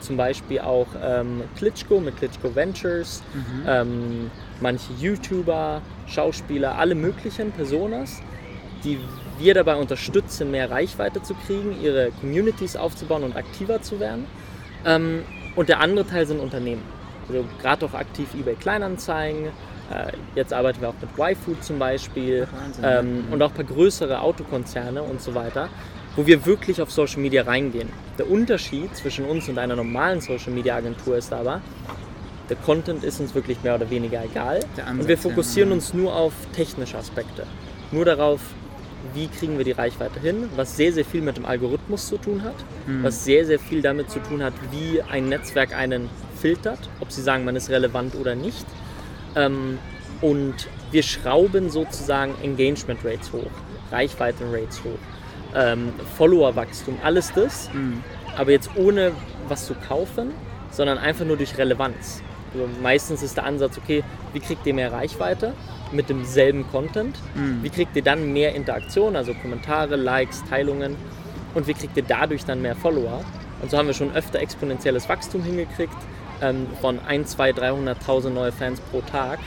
zum 0.00 0.16
Beispiel 0.16 0.60
auch 0.60 0.86
ähm, 1.02 1.42
Klitschko 1.56 2.00
mit 2.00 2.16
Klitschko 2.16 2.54
Ventures, 2.54 3.22
ähm, 3.66 4.30
manche 4.60 4.92
YouTuber, 4.98 5.82
Schauspieler, 6.06 6.78
alle 6.78 6.94
möglichen 6.94 7.52
Personas, 7.52 8.22
die 8.84 8.98
wir 9.38 9.54
dabei 9.54 9.76
unterstützen, 9.76 10.50
mehr 10.50 10.70
Reichweite 10.70 11.22
zu 11.22 11.34
kriegen, 11.34 11.80
ihre 11.82 12.10
Communities 12.20 12.76
aufzubauen 12.76 13.24
und 13.24 13.36
aktiver 13.36 13.82
zu 13.82 14.00
werden. 14.00 14.26
Und 15.56 15.68
der 15.68 15.80
andere 15.80 16.06
Teil 16.06 16.26
sind 16.26 16.40
Unternehmen. 16.40 16.82
Also 17.28 17.44
gerade 17.60 17.86
auch 17.86 17.94
aktiv 17.94 18.28
eBay 18.34 18.54
Kleinanzeigen. 18.54 19.46
Äh, 19.46 20.12
jetzt 20.34 20.52
arbeiten 20.52 20.80
wir 20.80 20.90
auch 20.90 20.94
mit 21.00 21.10
YFood 21.18 21.64
zum 21.64 21.78
Beispiel 21.78 22.46
Wahnsinn, 22.52 22.84
ähm, 22.84 23.24
ja. 23.26 23.34
und 23.34 23.42
auch 23.42 23.50
ein 23.50 23.54
paar 23.54 23.64
größere 23.64 24.20
Autokonzerne 24.20 25.02
und 25.02 25.20
so 25.20 25.34
weiter, 25.34 25.68
wo 26.16 26.26
wir 26.26 26.46
wirklich 26.46 26.80
auf 26.80 26.90
Social 26.90 27.20
Media 27.20 27.42
reingehen. 27.42 27.88
Der 28.18 28.30
Unterschied 28.30 28.94
zwischen 28.96 29.24
uns 29.24 29.48
und 29.48 29.58
einer 29.58 29.76
normalen 29.76 30.20
Social 30.20 30.52
Media 30.52 30.76
Agentur 30.76 31.16
ist 31.16 31.32
aber, 31.32 31.60
der 32.48 32.56
Content 32.56 33.04
ist 33.04 33.20
uns 33.20 33.34
wirklich 33.34 33.62
mehr 33.62 33.76
oder 33.76 33.90
weniger 33.90 34.24
egal. 34.24 34.60
Der 34.76 34.84
und 34.84 34.90
Ansatz, 34.90 35.08
wir 35.08 35.14
ja, 35.16 35.20
fokussieren 35.20 35.70
ja. 35.70 35.74
uns 35.76 35.94
nur 35.94 36.14
auf 36.14 36.32
technische 36.52 36.98
Aspekte. 36.98 37.46
Nur 37.92 38.04
darauf, 38.04 38.40
wie 39.14 39.28
kriegen 39.28 39.56
wir 39.58 39.64
die 39.64 39.72
Reichweite 39.72 40.20
hin, 40.20 40.48
was 40.56 40.76
sehr, 40.76 40.92
sehr 40.92 41.04
viel 41.04 41.22
mit 41.22 41.36
dem 41.36 41.44
Algorithmus 41.46 42.06
zu 42.08 42.16
tun 42.18 42.42
hat, 42.42 42.54
Mhm. 42.86 43.04
was 43.04 43.24
sehr, 43.24 43.44
sehr 43.46 43.58
viel 43.58 43.82
damit 43.82 44.10
zu 44.10 44.20
tun 44.20 44.42
hat, 44.42 44.52
wie 44.70 45.02
ein 45.02 45.28
Netzwerk 45.28 45.74
einen 45.76 46.08
filtert, 46.40 46.78
ob 47.00 47.10
sie 47.12 47.22
sagen, 47.22 47.44
man 47.44 47.56
ist 47.56 47.70
relevant 47.70 48.14
oder 48.14 48.34
nicht. 48.34 48.66
Ähm, 49.36 49.78
und 50.20 50.54
wir 50.90 51.02
schrauben 51.02 51.70
sozusagen 51.70 52.34
Engagement 52.42 53.04
Rates 53.04 53.32
hoch, 53.32 53.50
Reichweiten 53.92 54.44
Rates 54.52 54.80
hoch, 54.84 54.98
ähm, 55.54 55.92
Follower-Wachstum, 56.16 56.98
alles 57.02 57.32
das, 57.32 57.70
Mhm. 57.72 58.02
aber 58.36 58.50
jetzt 58.52 58.70
ohne 58.76 59.12
was 59.48 59.66
zu 59.66 59.74
kaufen, 59.88 60.30
sondern 60.70 60.98
einfach 60.98 61.24
nur 61.24 61.36
durch 61.36 61.56
Relevanz. 61.58 62.22
Also 62.52 62.68
meistens 62.82 63.22
ist 63.22 63.36
der 63.36 63.44
Ansatz, 63.44 63.78
okay, 63.78 64.02
wie 64.32 64.40
kriegt 64.40 64.66
ihr 64.66 64.74
mehr 64.74 64.92
Reichweite 64.92 65.52
mit 65.92 66.08
demselben 66.08 66.70
Content? 66.70 67.18
Mhm. 67.34 67.62
Wie 67.62 67.70
kriegt 67.70 67.96
ihr 67.96 68.02
dann 68.02 68.32
mehr 68.32 68.54
Interaktion, 68.54 69.16
also 69.16 69.34
Kommentare, 69.34 69.96
Likes, 69.96 70.42
Teilungen? 70.48 70.96
Und 71.54 71.66
wie 71.66 71.74
kriegt 71.74 71.96
ihr 71.96 72.04
dadurch 72.04 72.44
dann 72.44 72.62
mehr 72.62 72.76
Follower? 72.76 73.24
Und 73.60 73.70
so 73.70 73.78
haben 73.78 73.86
wir 73.86 73.94
schon 73.94 74.12
öfter 74.12 74.40
exponentielles 74.40 75.08
Wachstum 75.08 75.42
hingekriegt, 75.42 75.96
ähm, 76.40 76.66
von 76.80 76.98
1, 77.00 77.30
2, 77.30 77.50
300.000 77.50 78.30
neue 78.30 78.52
Fans 78.52 78.80
pro 78.80 79.00
Tag 79.02 79.38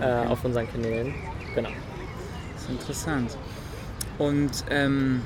äh, 0.00 0.04
okay. 0.04 0.28
auf 0.28 0.44
unseren 0.44 0.70
Kanälen. 0.70 1.14
Genau. 1.54 1.70
Das 2.54 2.62
ist 2.62 2.70
interessant. 2.70 3.36
Und 4.18 4.50
ähm, 4.70 5.22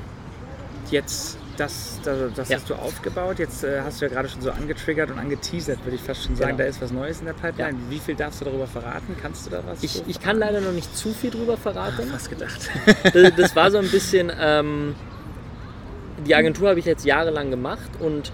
jetzt, 0.91 1.39
das, 1.59 1.99
das, 2.05 2.33
das 2.35 2.49
Ja. 2.49 2.57
hast 2.57 2.71
du 2.71 2.75
aufgebaut. 2.75 3.39
Jetzt 3.39 3.65
äh, 3.65 3.81
hast 3.83 4.01
du 4.01 4.07
ja 4.07 4.11
gerade 4.13 4.29
schon 4.29 4.41
so 4.41 4.51
angetriggert 4.51 5.11
und 5.11 5.19
angeteasert, 5.19 5.85
würde 5.85 5.97
ich 5.97 6.03
fast 6.03 6.25
schon 6.25 6.37
sagen. 6.37 6.53
Genau. 6.53 6.63
Da 6.63 6.69
ist 6.69 6.81
was 6.81 6.93
Neues 6.93 7.21
in 7.21 7.27
der 7.27 7.33
Pipeline. 7.35 7.77
Wie 7.89 7.99
viel 7.99 8.15
darfst 8.15 8.41
du 8.41 8.45
darüber 8.47 8.67
verraten? 8.67 9.17
Kannst 9.21 9.47
du 9.47 9.51
da 9.51 9.63
was? 9.67 9.83
Ich, 9.83 9.93
so 9.93 10.05
ich 10.07 10.21
kann 10.21 10.39
leider 10.39 10.61
noch 10.61 10.73
nicht 10.73 10.97
zu 10.97 11.13
viel 11.13 11.31
drüber 11.31 11.57
verraten. 11.57 12.09
fast 12.09 12.31
gedacht. 12.31 12.71
das, 13.13 13.33
das 13.37 13.57
war 13.57 13.71
so 13.71 13.79
ein 13.79 13.91
bisschen, 13.91 14.31
ähm, 14.41 14.95
die 16.27 16.35
Agentur 16.35 16.69
habe 16.71 16.79
ich 16.79 16.85
jetzt 16.87 17.05
jahrelang 17.05 17.51
gemacht 17.51 17.91
und 18.01 18.33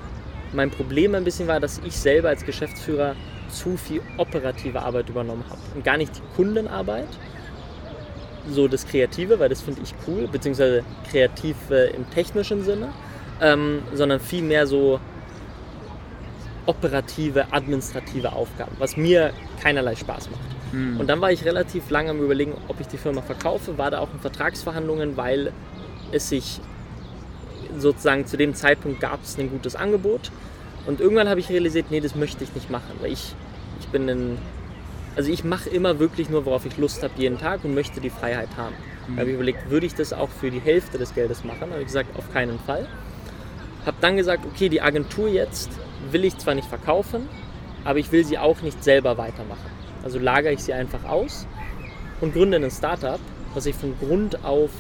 mein 0.53 0.71
Problem 0.71 1.15
ein 1.15 1.25
bisschen 1.25 1.49
war, 1.49 1.61
dass 1.61 1.81
ich 1.85 1.97
selber 1.97 2.29
als 2.29 2.45
Geschäftsführer 2.45 3.17
zu 3.49 3.77
viel 3.77 4.01
operative 4.19 4.83
Arbeit 4.83 5.09
übernommen 5.09 5.45
habe 5.49 5.61
und 5.75 5.85
gar 5.85 5.97
nicht 5.97 6.17
die 6.17 6.23
Kundenarbeit, 6.37 7.09
so 8.51 8.69
das 8.69 8.87
Kreative, 8.87 9.39
weil 9.39 9.49
das 9.49 9.63
finde 9.63 9.81
ich 9.83 9.95
cool, 10.07 10.29
beziehungsweise 10.31 10.85
kreativ 11.11 11.57
äh, 11.71 11.91
im 11.91 12.09
technischen 12.11 12.63
Sinne, 12.65 12.89
ähm, 13.41 13.83
sondern 13.93 14.21
viel 14.21 14.43
mehr 14.43 14.67
so 14.67 15.01
operative, 16.67 17.53
administrative 17.53 18.33
Aufgaben, 18.33 18.73
was 18.79 18.97
mir 18.97 19.33
keinerlei 19.61 19.97
Spaß 19.97 20.31
macht. 20.31 20.41
Hm. 20.73 20.99
Und 20.99 21.09
dann 21.09 21.21
war 21.21 21.31
ich 21.31 21.45
relativ 21.45 21.91
lange 21.91 22.11
am 22.11 22.21
überlegen, 22.21 22.55
ob 22.69 22.81
ich 22.81 22.87
die 22.87 22.97
Firma 22.97 23.23
verkaufe, 23.23 23.77
war 23.77 23.91
da 23.91 23.99
auch 23.99 24.13
in 24.13 24.21
Vertragsverhandlungen, 24.21 25.17
weil 25.17 25.53
es 26.13 26.29
sich 26.29 26.61
sozusagen 27.79 28.27
zu 28.27 28.37
dem 28.37 28.55
Zeitpunkt 28.55 29.01
gab 29.01 29.23
es 29.23 29.39
ein 29.39 29.51
gutes 29.51 29.77
Angebot. 29.77 30.31
Und 30.87 31.01
irgendwann 31.01 31.29
habe 31.29 31.41
ich 31.41 31.49
realisiert, 31.49 31.87
nee, 31.91 32.01
das 32.01 32.15
möchte 32.15 32.45
ich 32.45 32.55
nicht 32.55 32.71
machen, 32.71 32.93
weil 33.01 33.13
ich, 33.13 33.35
ich 33.81 33.89
bin 33.89 34.09
ein, 34.09 34.39
also 35.17 35.31
ich 35.31 35.45
mache 35.45 35.71
immer 35.71 35.99
wirklich 35.99 36.29
nur, 36.29 36.45
worauf 36.45 36.67
ich 36.67 36.77
Lust 36.77 37.03
habe 37.03 37.15
jeden 37.17 37.39
Tag 37.39 37.65
und 37.65 37.75
möchte 37.75 38.01
die 38.01 38.11
Freiheit 38.11 38.51
haben. 38.57 38.75
Da 39.09 39.21
habe 39.21 39.31
ich 39.31 39.35
überlegt, 39.35 39.71
würde 39.71 39.87
ich 39.87 39.95
das 39.95 40.13
auch 40.13 40.31
für 40.31 40.51
die 40.51 40.61
Hälfte 40.61 40.99
des 40.99 41.15
Geldes 41.15 41.45
machen? 41.45 41.61
Da 41.61 41.71
habe 41.73 41.81
ich 41.81 41.87
gesagt, 41.87 42.17
auf 42.17 42.33
keinen 42.33 42.59
Fall. 42.61 42.87
Habe 43.87 43.97
dann 44.01 44.17
gesagt, 44.17 44.45
okay, 44.47 44.69
die 44.69 44.81
Agentur 44.81 45.29
jetzt 45.29 45.71
will 46.11 46.25
ich 46.25 46.37
zwar 46.39 46.55
nicht 46.55 46.69
verkaufen, 46.69 47.29
aber 47.85 47.99
ich 47.99 48.13
will 48.13 48.25
sie 48.25 48.39
auch 48.39 48.63
nicht 48.63 48.83
selber 48.83 49.19
weitermachen. 49.19 49.71
Also 50.03 50.19
lagere 50.19 50.53
ich 50.53 50.61
sie 50.61 50.73
einfach 50.73 51.05
aus 51.05 51.47
und 52.21 52.35
gründe 52.35 52.57
ein 52.57 52.71
Startup, 52.71 53.21
was 53.55 53.67
ich 53.67 53.75
von 53.75 53.95
Grund 53.99 54.45
auf 54.45 54.71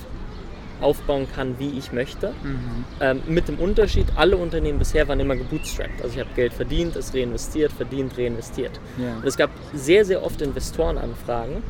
aufbauen 0.80 1.26
kann, 1.34 1.58
wie 1.58 1.78
ich 1.78 1.92
möchte. 1.92 2.34
Mhm. 2.42 2.84
Ähm, 3.00 3.22
mit 3.28 3.48
dem 3.48 3.58
Unterschied, 3.58 4.06
alle 4.16 4.36
Unternehmen 4.36 4.78
bisher 4.78 5.06
waren 5.08 5.20
immer 5.20 5.36
gebootstrapped. 5.36 6.02
Also 6.02 6.14
ich 6.14 6.20
habe 6.20 6.30
Geld 6.34 6.52
verdient, 6.52 6.96
es 6.96 7.14
reinvestiert, 7.14 7.72
verdient, 7.72 8.18
reinvestiert. 8.18 8.72
Ja. 8.98 9.16
Und 9.16 9.24
es 9.24 9.36
gab 9.36 9.50
sehr, 9.72 10.04
sehr 10.04 10.22
oft 10.22 10.42
Investorenanfragen, 10.42 11.62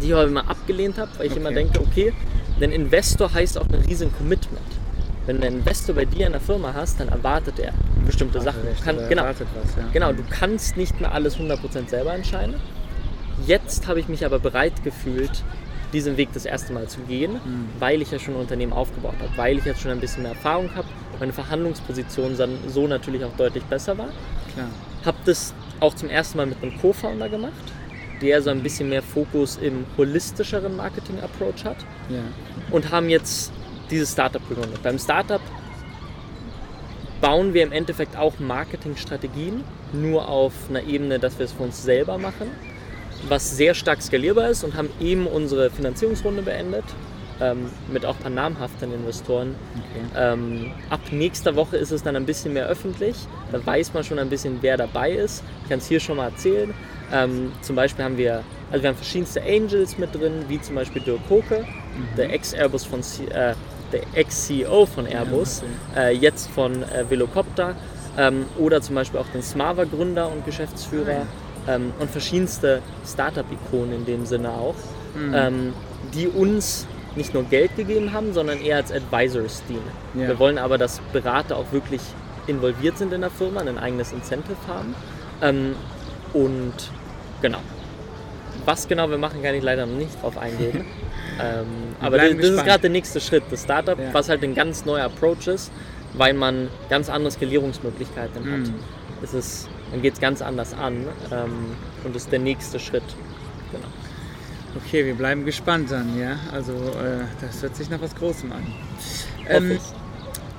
die 0.00 0.06
ich 0.06 0.12
aber 0.14 0.24
immer 0.24 0.48
abgelehnt 0.48 0.98
habe, 0.98 1.10
weil 1.18 1.26
ich 1.26 1.36
immer 1.36 1.50
Okay. 1.50 1.54
denke, 1.56 1.80
okay, 1.80 2.12
ein 2.60 2.70
Investor 2.70 3.34
heißt 3.34 3.58
auch 3.58 3.68
ein 3.68 3.74
riesen 3.86 4.12
Commitment. 4.16 4.62
Wenn 5.26 5.40
du 5.40 5.46
einen 5.46 5.58
Investor 5.58 5.94
bei 5.94 6.04
dir 6.04 6.26
in 6.26 6.32
der 6.32 6.40
Firma 6.40 6.72
hast, 6.74 6.98
dann 7.00 7.08
erwartet 7.08 7.58
er 7.60 7.72
bestimmte 8.04 8.40
Sachen. 8.40 8.62
Du 8.62 8.68
Recht, 8.68 8.84
kann, 8.84 8.96
genau, 9.08 9.22
erwartet 9.22 9.46
was, 9.54 9.76
ja. 9.76 9.88
genau, 9.92 10.12
du 10.12 10.22
kannst 10.28 10.76
nicht 10.76 11.00
mehr 11.00 11.12
alles 11.12 11.36
100% 11.36 11.88
selber 11.88 12.12
entscheiden. 12.12 12.54
Jetzt 13.46 13.86
habe 13.86 14.00
ich 14.00 14.08
mich 14.08 14.24
aber 14.26 14.38
bereit 14.38 14.82
gefühlt, 14.84 15.30
diesen 15.92 16.16
Weg 16.16 16.30
das 16.32 16.44
erste 16.46 16.72
Mal 16.72 16.88
zu 16.88 17.00
gehen, 17.02 17.32
Mhm. 17.34 17.68
weil 17.78 18.00
ich 18.02 18.10
ja 18.10 18.18
schon 18.18 18.34
ein 18.34 18.40
Unternehmen 18.40 18.72
aufgebaut 18.72 19.14
habe, 19.20 19.30
weil 19.36 19.58
ich 19.58 19.64
jetzt 19.64 19.80
schon 19.80 19.90
ein 19.90 20.00
bisschen 20.00 20.22
mehr 20.22 20.32
Erfahrung 20.32 20.70
habe, 20.74 20.88
meine 21.20 21.32
Verhandlungsposition 21.32 22.36
dann 22.36 22.50
so 22.68 22.86
natürlich 22.88 23.24
auch 23.24 23.36
deutlich 23.36 23.62
besser 23.64 23.96
war. 23.98 24.08
Klar. 24.54 24.66
Habe 25.04 25.18
das 25.24 25.52
auch 25.80 25.94
zum 25.94 26.08
ersten 26.08 26.38
Mal 26.38 26.46
mit 26.46 26.62
einem 26.62 26.78
Co-Founder 26.80 27.28
gemacht, 27.28 27.52
der 28.22 28.40
so 28.42 28.50
ein 28.50 28.62
bisschen 28.62 28.88
mehr 28.88 29.02
Fokus 29.02 29.58
im 29.60 29.84
holistischeren 29.96 30.76
Marketing-Approach 30.76 31.64
hat 31.64 31.76
Ja. 32.08 32.20
und 32.70 32.90
haben 32.90 33.08
jetzt 33.08 33.52
dieses 33.92 34.12
Startup 34.12 34.46
gegründet. 34.48 34.82
Beim 34.82 34.98
Startup 34.98 35.40
bauen 37.20 37.54
wir 37.54 37.62
im 37.62 37.70
Endeffekt 37.70 38.16
auch 38.16 38.38
Marketingstrategien, 38.40 39.62
nur 39.92 40.28
auf 40.28 40.52
einer 40.68 40.82
Ebene, 40.82 41.20
dass 41.20 41.38
wir 41.38 41.44
es 41.44 41.52
für 41.52 41.62
uns 41.62 41.82
selber 41.82 42.18
machen, 42.18 42.50
was 43.28 43.56
sehr 43.56 43.74
stark 43.74 44.02
skalierbar 44.02 44.48
ist 44.48 44.64
und 44.64 44.74
haben 44.74 44.90
eben 45.00 45.28
unsere 45.28 45.70
Finanzierungsrunde 45.70 46.42
beendet, 46.42 46.84
ähm, 47.40 47.70
mit 47.92 48.04
auch 48.04 48.16
ein 48.16 48.22
paar 48.22 48.30
namhaften 48.30 48.92
Investoren. 48.92 49.54
Okay. 49.76 50.32
Ähm, 50.32 50.72
ab 50.90 51.00
nächster 51.12 51.54
Woche 51.54 51.76
ist 51.76 51.92
es 51.92 52.02
dann 52.02 52.16
ein 52.16 52.26
bisschen 52.26 52.54
mehr 52.54 52.66
öffentlich, 52.66 53.16
da 53.52 53.64
weiß 53.64 53.94
man 53.94 54.02
schon 54.02 54.18
ein 54.18 54.28
bisschen, 54.28 54.58
wer 54.60 54.76
dabei 54.76 55.12
ist. 55.12 55.44
Ich 55.62 55.68
kann 55.68 55.78
es 55.78 55.86
hier 55.86 56.00
schon 56.00 56.16
mal 56.16 56.30
erzählen. 56.30 56.74
Ähm, 57.12 57.52
zum 57.60 57.76
Beispiel 57.76 58.04
haben 58.04 58.16
wir, 58.16 58.42
also 58.70 58.82
wir 58.82 58.88
haben 58.88 58.96
verschiedenste 58.96 59.42
Angels 59.42 59.98
mit 59.98 60.14
drin, 60.14 60.44
wie 60.48 60.60
zum 60.60 60.74
Beispiel 60.74 61.02
Dirk 61.02 61.20
Koke, 61.28 61.64
der 62.16 62.32
Ex-Airbus 62.32 62.84
von 62.84 63.00
äh, 63.00 63.54
der 63.92 64.02
Ex-CEO 64.14 64.86
von 64.86 65.06
Airbus, 65.06 65.62
äh, 65.96 66.14
jetzt 66.14 66.50
von 66.50 66.82
äh, 66.82 67.08
Velocopter 67.08 67.74
ähm, 68.16 68.46
oder 68.58 68.80
zum 68.80 68.94
Beispiel 68.94 69.20
auch 69.20 69.28
den 69.28 69.42
Smava-Gründer 69.42 70.30
und 70.30 70.44
Geschäftsführer 70.44 71.26
ähm, 71.68 71.92
und 71.98 72.10
verschiedenste 72.10 72.82
Startup-Ikonen 73.06 73.94
in 73.94 74.04
dem 74.04 74.26
Sinne 74.26 74.50
auch, 74.50 74.74
ähm, 75.34 75.74
die 76.14 76.26
uns 76.26 76.86
nicht 77.14 77.34
nur 77.34 77.44
Geld 77.44 77.76
gegeben 77.76 78.12
haben, 78.12 78.32
sondern 78.32 78.60
eher 78.60 78.76
als 78.76 78.90
Advisors 78.90 79.62
dienen. 79.68 79.82
Ja. 80.14 80.28
Wir 80.28 80.38
wollen 80.38 80.58
aber, 80.58 80.78
dass 80.78 81.00
Berater 81.12 81.56
auch 81.56 81.70
wirklich 81.72 82.00
involviert 82.46 82.98
sind 82.98 83.12
in 83.12 83.20
der 83.20 83.30
Firma, 83.30 83.60
ein 83.60 83.78
eigenes 83.78 84.12
Incentive 84.12 84.56
haben 84.66 84.94
ähm, 85.42 85.74
und 86.32 86.72
genau. 87.40 87.58
Was 88.64 88.88
genau 88.88 89.10
wir 89.10 89.18
machen, 89.18 89.42
kann 89.42 89.54
ich 89.54 89.62
leider 89.62 89.86
noch 89.86 89.96
nicht 89.96 90.22
drauf 90.22 90.38
eingehen. 90.38 90.84
ähm, 91.42 91.66
aber 92.00 92.18
das, 92.18 92.36
das 92.36 92.50
ist 92.50 92.64
gerade 92.64 92.80
der 92.82 92.90
nächste 92.90 93.20
Schritt, 93.20 93.44
das 93.50 93.62
Startup, 93.62 93.98
Ja. 93.98 94.12
was 94.12 94.28
halt 94.28 94.42
ein 94.44 94.54
ganz 94.54 94.84
neuer 94.84 95.04
Approach 95.04 95.46
ist, 95.46 95.70
weil 96.14 96.34
man 96.34 96.68
ganz 96.88 97.08
andere 97.08 97.30
Skalierungsmöglichkeiten 97.32 98.44
hat. 98.44 98.68
Mhm. 98.68 98.74
Es 99.22 99.34
ist, 99.34 99.68
man 99.90 100.02
geht 100.02 100.14
es 100.14 100.20
ganz 100.20 100.42
anders 100.42 100.74
an 100.74 101.06
ähm, 101.30 101.76
und 102.04 102.14
das 102.14 102.24
ist 102.24 102.32
der 102.32 102.40
nächste 102.40 102.78
Schritt. 102.78 103.04
Genau. 103.70 103.86
Okay, 104.76 105.04
wir 105.04 105.14
bleiben 105.14 105.44
gespannt 105.44 105.90
dann, 105.90 106.18
ja. 106.18 106.36
Also 106.52 106.72
äh, 106.72 107.24
das 107.40 107.62
hört 107.62 107.76
sich 107.76 107.90
nach 107.90 108.00
was 108.00 108.14
Großem 108.14 108.50
an. 108.52 108.66
Ähm. 109.48 109.78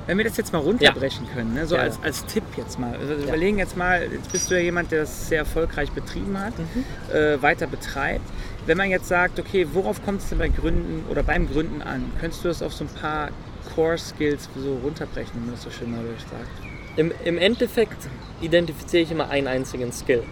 Wenn 0.07 0.17
wir 0.17 0.25
das 0.25 0.37
jetzt 0.37 0.51
mal 0.53 0.59
runterbrechen 0.59 1.27
können, 1.33 1.53
ne? 1.53 1.65
so 1.65 1.75
Ja. 1.75 1.81
als, 1.83 1.99
als 2.03 2.25
Tipp 2.25 2.43
jetzt 2.57 2.79
mal. 2.79 2.95
Also 2.97 3.13
Ja. 3.13 3.19
Überlegen 3.29 3.57
jetzt 3.57 3.77
mal, 3.77 4.07
jetzt 4.11 4.31
bist 4.31 4.49
du 4.49 4.55
ja 4.55 4.61
jemand, 4.61 4.91
der 4.91 5.01
das 5.01 5.29
sehr 5.29 5.39
erfolgreich 5.39 5.91
betrieben 5.91 6.37
hat, 6.39 6.53
Mhm. 6.57 7.13
äh, 7.15 7.41
weiter 7.41 7.67
betreibt. 7.67 8.25
Wenn 8.65 8.77
man 8.77 8.89
jetzt 8.89 9.07
sagt, 9.07 9.39
okay, 9.39 9.67
worauf 9.73 10.03
kommt 10.05 10.21
es 10.21 10.29
denn 10.29 10.37
bei 10.39 10.47
Gründen 10.49 11.05
oder 11.09 11.23
beim 11.23 11.49
Gründen 11.49 11.81
an? 11.81 12.11
Könntest 12.19 12.43
du 12.43 12.47
das 12.49 12.61
auf 12.61 12.73
so 12.73 12.85
ein 12.85 12.89
paar 13.01 13.29
Core 13.75 13.97
Skills 13.97 14.49
so 14.55 14.75
runterbrechen, 14.83 15.31
wie 15.35 15.39
man 15.45 15.51
das 15.51 15.63
so 15.63 15.69
schön 15.71 15.91
neulich 15.91 16.21
sagt? 16.21 16.49
Im, 16.95 17.11
Im 17.25 17.37
Endeffekt 17.37 18.07
identifiziere 18.41 19.03
ich 19.03 19.11
immer 19.11 19.29
einen 19.29 19.47
einzigen 19.47 19.91
Skill. 19.91 20.23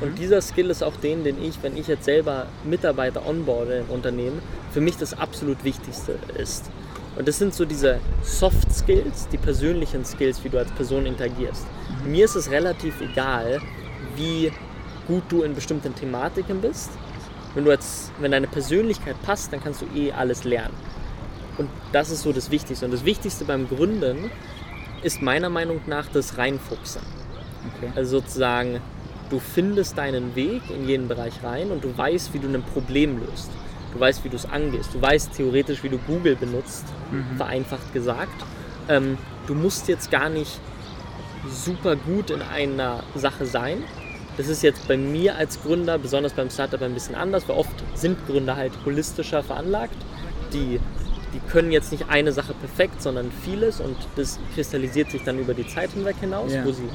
Und 0.00 0.18
dieser 0.18 0.40
Skill 0.42 0.70
ist 0.70 0.82
auch 0.82 0.96
den, 0.96 1.22
den 1.22 1.40
ich, 1.40 1.62
wenn 1.62 1.76
ich 1.76 1.86
jetzt 1.86 2.04
selber 2.06 2.46
Mitarbeiter 2.64 3.24
onboarde 3.24 3.84
im 3.86 3.94
Unternehmen, 3.94 4.40
für 4.72 4.80
mich 4.80 4.96
das 4.96 5.16
absolut 5.16 5.62
Wichtigste 5.62 6.18
ist. 6.36 6.70
Und 7.16 7.26
das 7.26 7.38
sind 7.38 7.54
so 7.54 7.64
diese 7.64 7.98
Soft 8.22 8.70
Skills, 8.72 9.26
die 9.32 9.38
persönlichen 9.38 10.04
Skills, 10.04 10.44
wie 10.44 10.50
du 10.50 10.58
als 10.58 10.70
Person 10.72 11.06
interagierst. 11.06 11.66
Mir 12.04 12.26
ist 12.26 12.34
es 12.34 12.50
relativ 12.50 13.00
egal, 13.00 13.60
wie 14.16 14.52
gut 15.06 15.22
du 15.28 15.42
in 15.42 15.54
bestimmten 15.54 15.94
Thematiken 15.94 16.60
bist. 16.60 16.90
Wenn, 17.54 17.64
du 17.64 17.70
als, 17.70 18.10
wenn 18.20 18.32
deine 18.32 18.46
Persönlichkeit 18.46 19.16
passt, 19.22 19.52
dann 19.52 19.62
kannst 19.62 19.80
du 19.80 19.86
eh 19.94 20.12
alles 20.12 20.44
lernen. 20.44 20.74
Und 21.56 21.70
das 21.92 22.10
ist 22.10 22.22
so 22.22 22.32
das 22.32 22.50
Wichtigste. 22.50 22.84
Und 22.84 22.92
das 22.92 23.06
Wichtigste 23.06 23.46
beim 23.46 23.66
Gründen 23.66 24.30
ist 25.02 25.22
meiner 25.22 25.48
Meinung 25.48 25.80
nach 25.86 26.08
das 26.08 26.36
Reinfuchsen. 26.36 27.00
Okay. 27.78 27.92
Also 27.96 28.20
sozusagen, 28.20 28.80
du 29.30 29.38
findest 29.38 29.96
deinen 29.96 30.34
Weg 30.34 30.62
in 30.68 30.86
jeden 30.86 31.08
Bereich 31.08 31.42
rein 31.42 31.70
und 31.70 31.82
du 31.82 31.96
weißt, 31.96 32.34
wie 32.34 32.40
du 32.40 32.48
ein 32.48 32.62
Problem 32.62 33.18
löst. 33.20 33.50
Du 33.96 34.00
weißt, 34.00 34.24
wie 34.24 34.28
du 34.28 34.36
es 34.36 34.44
angehst. 34.44 34.92
Du 34.92 35.00
weißt 35.00 35.32
theoretisch, 35.34 35.82
wie 35.82 35.88
du 35.88 35.96
Google 35.96 36.36
benutzt, 36.36 36.84
vereinfacht 37.38 37.94
gesagt. 37.94 38.44
Ähm, 38.90 39.16
du 39.46 39.54
musst 39.54 39.88
jetzt 39.88 40.10
gar 40.10 40.28
nicht 40.28 40.60
super 41.48 41.96
gut 41.96 42.28
in 42.30 42.42
einer 42.42 43.02
Sache 43.14 43.46
sein. 43.46 43.78
Das 44.36 44.48
ist 44.48 44.62
jetzt 44.62 44.86
bei 44.86 44.98
mir 44.98 45.36
als 45.36 45.62
Gründer, 45.62 45.96
besonders 45.96 46.34
beim 46.34 46.50
Startup, 46.50 46.82
ein 46.82 46.92
bisschen 46.92 47.14
anders, 47.14 47.48
weil 47.48 47.56
oft 47.56 47.70
sind 47.94 48.18
Gründer 48.26 48.54
halt 48.56 48.72
holistischer 48.84 49.42
veranlagt. 49.42 49.96
Die, 50.52 50.78
die 51.32 51.40
können 51.50 51.72
jetzt 51.72 51.90
nicht 51.90 52.10
eine 52.10 52.32
Sache 52.32 52.52
perfekt, 52.52 53.00
sondern 53.00 53.30
vieles 53.44 53.80
und 53.80 53.96
das 54.16 54.38
kristallisiert 54.54 55.10
sich 55.10 55.22
dann 55.24 55.38
über 55.38 55.54
die 55.54 55.66
Zeit 55.66 55.92
hinweg 55.92 56.16
hinaus, 56.20 56.52
Ja. 56.52 56.66
wo 56.66 56.70
sie 56.72 56.86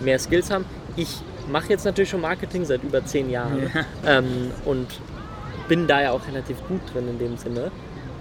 mehr 0.00 0.18
Skills 0.18 0.50
haben. 0.50 0.66
Ich 0.96 1.22
mache 1.50 1.70
jetzt 1.70 1.86
natürlich 1.86 2.10
schon 2.10 2.20
Marketing 2.20 2.66
seit 2.66 2.82
über 2.84 3.02
zehn 3.06 3.30
Jahren 3.30 3.70
Ja. 4.04 4.18
ähm, 4.18 4.50
und 4.66 4.88
bin 5.68 5.86
da 5.86 6.02
ja 6.02 6.10
auch 6.12 6.26
relativ 6.26 6.56
gut 6.68 6.80
drin 6.92 7.08
in 7.08 7.18
dem 7.18 7.36
Sinne. 7.36 7.70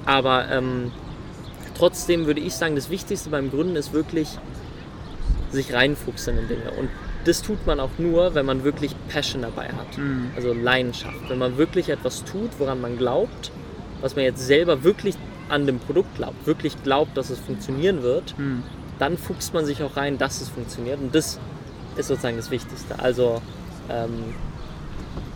Aber 0.06 0.50
ähm, 0.50 0.92
trotzdem 1.78 2.26
würde 2.26 2.42
ich 2.42 2.56
sagen, 2.56 2.76
das 2.76 2.90
Wichtigste 2.90 3.30
beim 3.30 3.50
Gründen 3.52 3.76
ist 3.76 3.94
wirklich 3.94 4.38
sich 5.52 5.74
reinfuchsen 5.74 6.38
in 6.38 6.48
Dinge. 6.48 6.72
Und 6.80 6.90
das 7.26 7.42
tut 7.42 7.66
man 7.66 7.80
auch 7.80 7.92
nur, 7.98 8.36
wenn 8.36 8.46
man 8.46 8.64
wirklich 8.64 8.96
Passion 9.08 9.44
dabei 9.44 9.68
hat. 9.68 9.98
Mhm. 9.98 10.32
Also 10.36 10.54
Leidenschaft. 10.54 11.30
Wenn 11.30 11.38
man 11.38 11.58
wirklich 11.58 11.90
etwas 11.90 12.24
tut, 12.26 12.50
woran 12.60 12.82
man 12.82 12.98
glaubt, 12.98 13.52
was 14.02 14.16
man 14.16 14.26
jetzt 14.26 14.46
selber 14.46 14.84
wirklich 14.84 15.16
an 15.50 15.66
dem 15.66 15.80
Produkt 15.80 16.16
glaubt, 16.16 16.46
wirklich 16.46 16.82
glaubt, 16.84 17.16
dass 17.16 17.30
es 17.30 17.40
funktionieren 17.40 18.02
wird, 18.04 18.38
Mhm. 18.38 18.64
dann 19.00 19.18
fuchst 19.18 19.54
man 19.54 19.66
sich 19.66 19.82
auch 19.84 19.96
rein, 19.96 20.18
dass 20.18 20.42
es 20.42 20.50
funktioniert. 20.50 21.00
Und 21.00 21.14
das 21.16 21.40
ist 21.96 22.08
sozusagen 22.08 22.38
das 22.38 22.52
Wichtigste. 22.52 23.00
Also 23.00 23.42
ähm, 23.90 24.34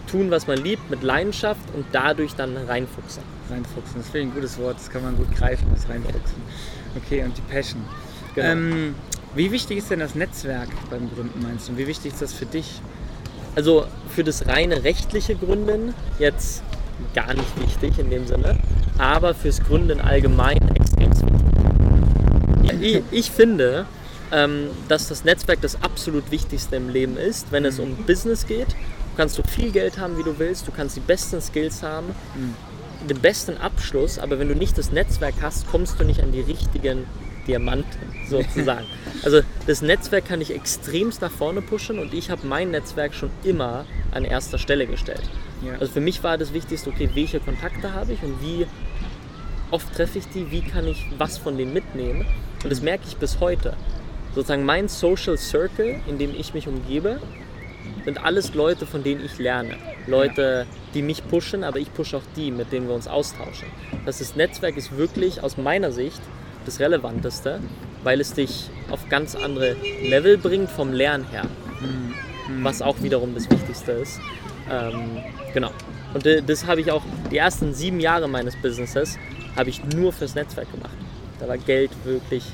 tun, 0.07 0.31
was 0.31 0.47
man 0.47 0.57
liebt, 0.57 0.89
mit 0.89 1.03
Leidenschaft 1.03 1.61
und 1.75 1.85
dadurch 1.91 2.33
dann 2.35 2.57
reinfuchsen. 2.57 3.23
Reinfuchsen, 3.49 3.95
das 3.97 4.09
finde 4.09 4.19
ich 4.19 4.25
ein 4.27 4.33
gutes 4.33 4.57
Wort, 4.57 4.77
das 4.77 4.89
kann 4.89 5.03
man 5.03 5.15
gut 5.15 5.33
greifen, 5.35 5.67
das 5.73 5.87
Reinfuchsen. 5.87 6.41
Okay, 6.95 7.23
und 7.23 7.37
die 7.37 7.41
Passion. 7.41 7.83
Genau. 8.35 8.47
Ähm, 8.47 8.95
wie 9.35 9.51
wichtig 9.51 9.79
ist 9.79 9.91
denn 9.91 9.99
das 9.99 10.15
Netzwerk 10.15 10.69
beim 10.89 11.09
Gründen, 11.13 11.41
meinst 11.41 11.67
du? 11.67 11.73
Und 11.73 11.77
wie 11.77 11.87
wichtig 11.87 12.13
ist 12.13 12.21
das 12.21 12.33
für 12.33 12.45
dich? 12.45 12.81
Also 13.55 13.85
für 14.09 14.23
das 14.23 14.47
reine 14.47 14.83
rechtliche 14.83 15.35
Gründen 15.35 15.93
jetzt 16.19 16.63
gar 17.13 17.33
nicht 17.33 17.61
wichtig 17.61 17.99
in 17.99 18.09
dem 18.09 18.27
Sinne, 18.27 18.57
aber 18.97 19.33
fürs 19.33 19.63
Gründen 19.63 19.99
allgemein 19.99 20.57
extrem 20.75 21.11
wichtig. 22.71 23.03
Ich, 23.11 23.19
ich 23.19 23.31
finde, 23.31 23.85
ähm, 24.31 24.67
dass 24.87 25.07
das 25.07 25.23
Netzwerk 25.23 25.61
das 25.61 25.81
absolut 25.81 26.31
Wichtigste 26.31 26.75
im 26.75 26.89
Leben 26.89 27.17
ist, 27.17 27.51
wenn 27.51 27.65
es 27.65 27.79
um 27.79 27.95
Business 28.05 28.45
geht. 28.45 28.75
Du 29.17 29.23
kannst 29.23 29.35
so 29.35 29.41
viel 29.41 29.71
Geld 29.71 29.97
haben, 29.97 30.15
wie 30.19 30.21
du 30.21 30.37
willst, 30.37 30.67
du 30.67 30.71
kannst 30.71 30.95
die 30.95 30.99
besten 30.99 31.41
Skills 31.41 31.81
haben, 31.81 32.13
den 33.09 33.19
besten 33.19 33.57
Abschluss, 33.57 34.19
aber 34.19 34.37
wenn 34.37 34.47
du 34.47 34.53
nicht 34.53 34.77
das 34.77 34.91
Netzwerk 34.91 35.33
hast, 35.41 35.65
kommst 35.71 35.99
du 35.99 36.03
nicht 36.03 36.21
an 36.21 36.31
die 36.31 36.41
richtigen 36.41 37.07
Diamanten 37.47 37.97
sozusagen. 38.29 38.85
also 39.23 39.41
das 39.65 39.81
Netzwerk 39.81 40.25
kann 40.25 40.39
ich 40.39 40.53
extremst 40.53 41.23
nach 41.23 41.31
vorne 41.31 41.63
pushen 41.63 41.97
und 41.97 42.13
ich 42.13 42.29
habe 42.29 42.45
mein 42.45 42.69
Netzwerk 42.69 43.15
schon 43.15 43.31
immer 43.43 43.85
an 44.11 44.23
erster 44.23 44.59
Stelle 44.59 44.85
gestellt. 44.85 45.27
Ja. 45.65 45.79
Also 45.79 45.93
für 45.93 46.01
mich 46.01 46.23
war 46.23 46.37
das 46.37 46.53
Wichtigste, 46.53 46.91
okay, 46.91 47.09
welche 47.15 47.39
Kontakte 47.39 47.93
habe 47.93 48.13
ich 48.13 48.21
und 48.21 48.39
wie 48.43 48.67
oft 49.71 49.91
treffe 49.95 50.19
ich 50.19 50.27
die, 50.27 50.51
wie 50.51 50.61
kann 50.61 50.85
ich 50.85 51.07
was 51.17 51.39
von 51.39 51.57
denen 51.57 51.73
mitnehmen. 51.73 52.27
Und 52.63 52.71
das 52.71 52.83
merke 52.83 53.05
ich 53.07 53.17
bis 53.17 53.39
heute. 53.39 53.73
Sozusagen 54.35 54.63
mein 54.63 54.87
Social 54.87 55.39
Circle, 55.39 56.01
in 56.05 56.19
dem 56.19 56.35
ich 56.35 56.53
mich 56.53 56.67
umgebe, 56.67 57.19
sind 58.07 58.23
alles 58.23 58.53
Leute, 58.53 58.85
von 58.85 59.03
denen 59.03 59.25
ich 59.25 59.37
lerne. 59.37 59.75
Leute, 60.05 60.65
die 60.93 61.01
mich 61.01 61.27
pushen, 61.27 61.65
aber 61.65 61.77
ich 61.77 61.93
pushe 61.93 62.15
auch 62.15 62.23
die, 62.37 62.51
mit 62.51 62.71
denen 62.71 62.87
wir 62.87 62.95
uns 62.95 63.05
austauschen. 63.05 63.67
Das, 64.05 64.19
das 64.19 64.37
Netzwerk 64.37 64.77
ist 64.77 64.97
wirklich 64.97 65.43
aus 65.43 65.57
meiner 65.57 65.91
Sicht 65.91 66.21
das 66.65 66.79
Relevanteste, 66.79 67.59
weil 68.03 68.21
es 68.21 68.31
dich 68.31 68.69
auf 68.91 69.09
ganz 69.09 69.35
andere 69.35 69.75
Level 70.03 70.37
bringt 70.37 70.69
vom 70.69 70.93
Lernen 70.93 71.25
her. 71.31 71.43
Was 72.61 72.81
auch 72.81 72.95
wiederum 73.01 73.35
das 73.35 73.51
Wichtigste 73.51 73.91
ist. 73.91 74.21
Ähm, 74.71 75.21
genau. 75.53 75.71
Und 76.13 76.25
das 76.47 76.65
habe 76.65 76.79
ich 76.79 76.91
auch, 76.91 77.03
die 77.29 77.37
ersten 77.37 77.73
sieben 77.73 77.99
Jahre 77.99 78.29
meines 78.29 78.55
Businesses 78.55 79.17
habe 79.57 79.69
ich 79.69 79.83
nur 79.83 80.13
fürs 80.13 80.33
Netzwerk 80.33 80.71
gemacht. 80.71 80.95
Da 81.41 81.49
war 81.49 81.57
Geld 81.57 81.91
wirklich 82.05 82.45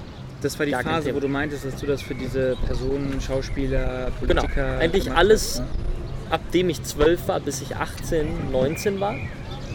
Das 0.44 0.60
war 0.60 0.66
die 0.66 0.74
Phase, 0.74 1.06
Thema. 1.08 1.16
wo 1.16 1.20
du 1.22 1.28
meintest, 1.30 1.66
dass 1.66 1.76
du 1.78 1.86
das 1.88 2.02
für 2.02 2.16
diese 2.16 2.56
Personen, 2.66 3.20
Schauspieler, 3.22 4.12
Genau. 4.22 4.42
Politiker. 4.42 4.78
Eigentlich 4.80 5.06
gemacht 5.06 5.20
alles- 5.20 5.52
hast, 5.52 5.60
ne? 5.62 5.66
ab 6.30 6.42
dem 6.54 6.70
ich 6.70 6.84
12 6.84 7.28
war, 7.28 7.40
bis 7.40 7.62
ich 7.62 7.76
18, 7.76 8.52
19 8.52 9.00
war, 9.00 9.16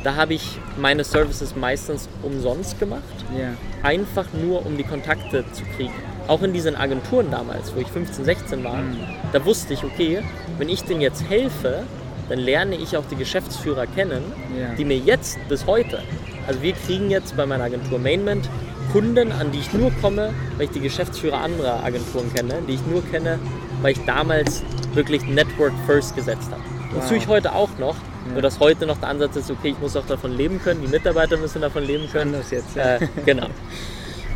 da 0.05 0.15
habe 0.15 0.35
ich 0.35 0.59
meine 0.77 1.05
Services 1.05 1.57
meistens 1.57 2.09
umsonst 2.23 2.79
gemacht. 2.79 3.03
Ja. 3.37 3.49
Einfach 3.83 4.27
nur, 4.33 4.65
um 4.67 4.77
die 4.77 4.85
Kontakte 4.85 5.45
zu 5.53 5.63
kriegen. 5.77 5.93
Auch 6.29 6.43
in 6.43 6.53
diesen 6.53 6.77
Agenturen 6.77 7.31
damals, 7.31 7.75
wo 7.75 7.81
ich 7.81 7.89
15, 7.89 8.25
16 8.25 8.63
war, 8.63 8.77
Mhm. 8.77 8.97
da 9.33 9.45
wusste 9.45 9.73
ich, 9.73 9.83
okay, 9.85 10.23
wenn 10.59 10.69
ich 10.69 10.85
denen 10.85 11.01
jetzt 11.01 11.25
helfe, 11.29 11.85
dann 12.29 12.39
lerne 12.39 12.77
ich 12.77 12.97
auch 12.97 13.05
die 13.11 13.17
Geschäftsführer 13.17 13.87
kennen, 13.87 14.23
Ja. 14.59 14.75
die 14.77 14.85
mir 14.85 14.99
jetzt 14.99 15.39
bis 15.49 15.65
heute, 15.67 16.01
also 16.47 16.61
wir 16.63 16.75
kriegen 16.75 17.11
jetzt 17.11 17.37
bei 17.37 17.47
meiner 17.47 17.65
Agentur 17.65 17.99
Mainment 17.99 18.49
Kunden, 18.93 19.33
an 19.33 19.51
die 19.53 19.59
ich 19.59 19.73
nur 19.73 19.91
komme, 20.01 20.33
weil 20.57 20.65
ich 20.67 20.71
die 20.71 20.81
Geschäftsführer 20.81 21.41
anderer 21.41 21.85
Agenturen 21.85 22.33
kenne, 22.33 22.55
die 22.67 22.75
ich 22.75 22.87
nur 22.87 23.03
kenne, 23.11 23.39
weil 23.83 23.93
ich 23.93 24.05
damals 24.05 24.63
wirklich 24.95 25.25
Network 25.27 25.73
First 25.87 26.17
gesetzt 26.17 26.51
habe. 26.51 26.63
Das 26.95 27.03
Wow. 27.03 27.09
tue 27.09 27.19
ich 27.19 27.29
heute 27.29 27.53
auch 27.55 27.69
noch, 27.79 27.97
nur 28.33 28.41
dass 28.43 28.61
heute 28.61 28.87
noch 28.87 28.99
der 28.99 29.11
Ansatz 29.11 29.37
ist, 29.37 29.51
okay, 29.51 29.69
ich 29.71 29.79
muss 29.79 29.95
auch 29.97 30.07
davon 30.07 30.33
leben 30.37 30.61
können, 30.63 30.81
die 30.81 30.89
Mitarbeiter 30.89 31.37
müssen 31.37 31.61
davon 31.61 31.85
leben 31.85 32.09
können. 32.11 32.35
Anders 32.35 32.51
jetzt. 32.51 32.77
Ja. 32.77 32.97
Äh, 32.97 33.09
genau. 33.25 33.49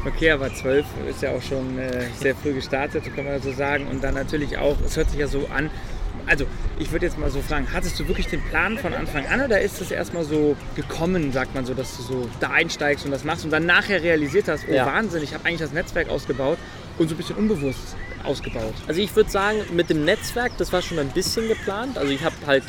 Okay, 0.05 0.33
aber 0.33 0.53
12 0.53 0.85
ist 1.09 1.23
ja 1.23 1.31
auch 1.31 1.41
schon 1.41 1.79
äh, 1.79 2.07
sehr 2.19 2.35
früh 2.35 2.53
gestartet, 2.55 3.05
kann 3.15 3.25
man 3.25 3.41
so 3.41 3.53
sagen. 3.53 3.87
Und 3.87 4.03
dann 4.03 4.15
natürlich 4.15 4.59
auch, 4.59 4.75
es 4.85 4.97
hört 4.97 5.09
sich 5.11 5.21
ja 5.21 5.29
so 5.29 5.47
an. 5.55 5.71
Also, 6.27 6.47
ich 6.79 6.91
würde 6.93 7.07
jetzt 7.07 7.19
mal 7.19 7.31
so 7.31 7.41
fragen, 7.41 7.67
hattest 7.73 7.99
du 7.99 8.07
wirklich 8.09 8.27
den 8.29 8.43
Plan 8.43 8.79
von 8.79 8.95
Anfang 8.95 9.27
an 9.27 9.43
oder 9.43 9.61
ist 9.61 9.81
es 9.81 9.91
erstmal 9.91 10.25
so 10.25 10.57
gekommen, 10.75 11.33
sagt 11.33 11.55
man 11.55 11.67
so, 11.67 11.75
dass 11.75 11.97
du 11.97 12.03
so 12.03 12.29
da 12.41 12.51
einsteigst 12.51 13.05
und 13.05 13.11
das 13.11 13.25
machst 13.25 13.45
und 13.45 13.51
dann 13.51 13.67
nachher 13.67 14.03
realisiert 14.03 14.49
hast, 14.49 14.65
oh 14.69 14.73
Ja. 14.73 14.87
Wahnsinn, 14.87 15.23
ich 15.23 15.35
habe 15.35 15.45
eigentlich 15.45 15.61
das 15.61 15.73
Netzwerk 15.73 16.09
ausgebaut 16.09 16.59
und 16.99 17.09
so 17.09 17.15
ein 17.15 17.19
bisschen 17.19 17.37
unbewusst 17.37 17.97
ausgebaut. 18.25 18.75
Also 18.87 19.01
ich 19.01 19.15
würde 19.17 19.31
sagen, 19.31 19.59
mit 19.73 19.91
dem 19.91 20.05
Netzwerk, 20.05 20.53
das 20.59 20.73
war 20.73 20.83
schon 20.83 20.99
ein 20.99 21.09
bisschen 21.09 21.49
geplant. 21.49 21.99
Also 21.99 22.13
ich 22.13 22.23
habe 22.25 22.35
halt 22.47 22.65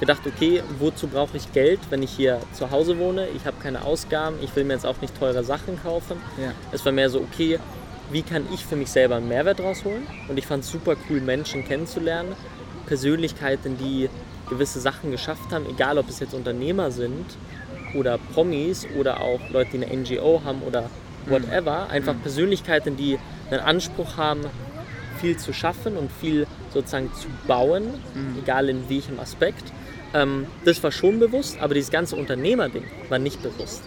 gedacht, 0.00 0.20
okay, 0.26 0.62
wozu 0.78 1.08
brauche 1.08 1.36
ich 1.36 1.52
Geld, 1.52 1.80
wenn 1.90 2.02
ich 2.02 2.10
hier 2.10 2.40
zu 2.52 2.70
Hause 2.70 2.98
wohne? 2.98 3.28
Ich 3.34 3.46
habe 3.46 3.56
keine 3.62 3.82
Ausgaben, 3.82 4.36
ich 4.42 4.54
will 4.54 4.64
mir 4.64 4.74
jetzt 4.74 4.86
auch 4.86 5.00
nicht 5.00 5.18
teure 5.18 5.42
Sachen 5.42 5.82
kaufen. 5.82 6.18
Ja. 6.40 6.52
Es 6.72 6.84
war 6.84 6.92
mehr 6.92 7.10
so, 7.10 7.20
okay, 7.20 7.58
wie 8.10 8.22
kann 8.22 8.46
ich 8.52 8.64
für 8.64 8.76
mich 8.76 8.88
selber 8.90 9.16
einen 9.16 9.28
Mehrwert 9.28 9.60
rausholen? 9.60 10.06
Und 10.28 10.38
ich 10.38 10.46
fand 10.46 10.62
es 10.64 10.70
super 10.70 10.96
cool, 11.08 11.20
Menschen 11.20 11.66
kennenzulernen, 11.66 12.36
Persönlichkeiten, 12.86 13.76
die 13.78 14.08
gewisse 14.48 14.80
Sachen 14.80 15.10
geschafft 15.10 15.52
haben, 15.52 15.66
egal 15.68 15.98
ob 15.98 16.08
es 16.08 16.20
jetzt 16.20 16.34
Unternehmer 16.34 16.90
sind 16.90 17.26
oder 17.94 18.18
Promis 18.18 18.86
oder 18.98 19.20
auch 19.20 19.40
Leute, 19.50 19.78
die 19.78 19.84
eine 19.84 19.96
NGO 19.96 20.42
haben 20.44 20.62
oder 20.62 20.88
whatever. 21.26 21.88
Einfach 21.90 22.14
Persönlichkeiten, 22.22 22.96
die 22.96 23.18
einen 23.50 23.60
Anspruch 23.60 24.16
haben, 24.16 24.40
viel 25.20 25.36
zu 25.36 25.52
schaffen 25.52 25.96
und 25.96 26.10
viel 26.12 26.46
sozusagen 26.72 27.12
zu 27.14 27.28
bauen, 27.46 27.84
egal 28.42 28.68
in 28.68 28.88
welchem 28.88 29.18
Aspekt. 29.18 29.72
Ähm, 30.14 30.46
das 30.64 30.82
war 30.82 30.92
schon 30.92 31.18
bewusst, 31.18 31.58
aber 31.60 31.74
dieses 31.74 31.90
ganze 31.90 32.16
Unternehmerding 32.16 32.84
war 33.08 33.18
nicht 33.18 33.42
bewusst. 33.42 33.82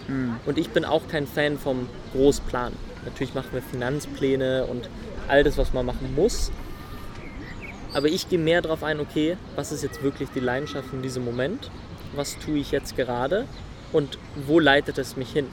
Und 0.46 0.58
ich 0.58 0.70
bin 0.70 0.84
auch 0.84 1.08
kein 1.08 1.26
Fan 1.26 1.56
vom 1.58 1.88
Großplan. 2.12 2.72
Natürlich 3.04 3.34
machen 3.34 3.48
wir 3.52 3.62
Finanzpläne 3.62 4.66
und 4.66 4.90
all 5.28 5.44
das, 5.44 5.56
was 5.56 5.72
man 5.72 5.86
machen 5.86 6.14
muss. 6.14 6.50
Aber 7.92 8.08
ich 8.08 8.28
gehe 8.28 8.38
mehr 8.38 8.62
darauf 8.62 8.82
ein, 8.82 9.00
okay, 9.00 9.36
was 9.56 9.72
ist 9.72 9.82
jetzt 9.82 10.02
wirklich 10.02 10.28
die 10.34 10.40
Leidenschaft 10.40 10.92
in 10.92 11.02
diesem 11.02 11.24
Moment? 11.24 11.70
Was 12.14 12.38
tue 12.38 12.58
ich 12.58 12.70
jetzt 12.70 12.96
gerade? 12.96 13.46
Und 13.92 14.18
wo 14.46 14.60
leitet 14.60 14.98
es 14.98 15.16
mich 15.16 15.32
hin? 15.32 15.46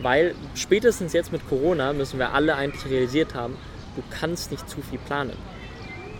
Weil 0.00 0.34
spätestens 0.54 1.12
jetzt 1.12 1.32
mit 1.32 1.46
Corona 1.48 1.92
müssen 1.92 2.18
wir 2.18 2.32
alle 2.32 2.54
eigentlich 2.54 2.90
realisiert 2.90 3.34
haben, 3.34 3.56
du 3.96 4.02
kannst 4.10 4.50
nicht 4.50 4.68
zu 4.68 4.80
viel 4.80 4.98
planen. 4.98 5.32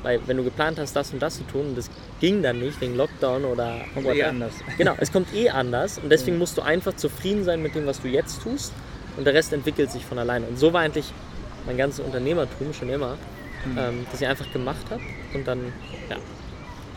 Weil 0.02 0.20
wenn 0.26 0.36
du 0.36 0.44
geplant 0.44 0.78
hast, 0.78 0.94
das 0.94 1.12
und 1.12 1.20
das 1.20 1.38
zu 1.38 1.44
tun, 1.44 1.68
und 1.68 1.78
das 1.78 1.90
ging 2.20 2.42
dann 2.42 2.58
nicht 2.60 2.80
wegen 2.80 2.96
Lockdown 2.96 3.44
oder 3.44 3.80
Kommt 3.94 4.06
eh 4.06 4.22
anders. 4.24 4.52
Genau, 4.78 4.94
es 4.98 5.12
kommt 5.12 5.34
eh 5.34 5.50
anders 5.50 5.98
und 5.98 6.10
deswegen 6.10 6.38
musst 6.38 6.56
du 6.56 6.62
einfach 6.62 6.94
zufrieden 6.96 7.44
sein 7.44 7.62
mit 7.62 7.74
dem, 7.74 7.86
was 7.86 8.00
du 8.00 8.08
jetzt 8.08 8.42
tust 8.42 8.72
und 9.16 9.24
der 9.24 9.34
Rest 9.34 9.52
entwickelt 9.52 9.90
sich 9.90 10.04
von 10.04 10.18
alleine. 10.18 10.46
Und 10.46 10.58
so 10.58 10.72
war 10.72 10.82
eigentlich 10.82 11.12
mein 11.66 11.76
ganzes 11.76 12.04
Unternehmertum 12.04 12.72
schon 12.72 12.88
immer, 12.88 13.16
ähm, 13.76 14.06
dass 14.10 14.20
ich 14.20 14.26
einfach 14.26 14.50
gemacht 14.52 14.84
habe 14.90 15.02
und 15.34 15.46
dann, 15.46 15.72
ja. 16.08 16.16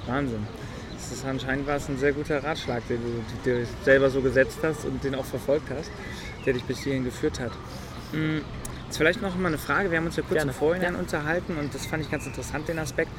Wahnsinn. 0.07 0.47
Das 0.93 1.11
ist 1.11 1.25
anscheinend 1.25 1.67
war 1.67 1.75
es 1.77 1.89
ein 1.89 1.97
sehr 1.97 2.13
guter 2.13 2.43
Ratschlag, 2.43 2.87
den 2.87 3.01
du 3.01 3.49
dir 3.49 3.65
selber 3.83 4.09
so 4.09 4.21
gesetzt 4.21 4.59
hast 4.63 4.85
und 4.85 5.03
den 5.03 5.15
auch 5.15 5.25
verfolgt 5.25 5.69
hast, 5.69 5.91
der 6.45 6.53
dich 6.53 6.63
bis 6.63 6.83
hierhin 6.83 7.03
geführt 7.03 7.39
hat. 7.39 7.51
Hm, 8.11 8.41
Jetzt 8.91 8.97
vielleicht 8.97 9.21
noch 9.21 9.37
mal 9.37 9.47
eine 9.47 9.57
Frage. 9.57 9.89
Wir 9.89 9.99
haben 9.99 10.07
uns 10.07 10.17
ja 10.17 10.21
kurz 10.21 10.33
Gerne. 10.33 10.51
im 10.51 10.57
Vorhinein 10.57 10.95
unterhalten 10.95 11.55
und 11.57 11.73
das 11.73 11.85
fand 11.85 12.03
ich 12.03 12.11
ganz 12.11 12.25
interessant, 12.25 12.67
den 12.67 12.77
Aspekt. 12.77 13.09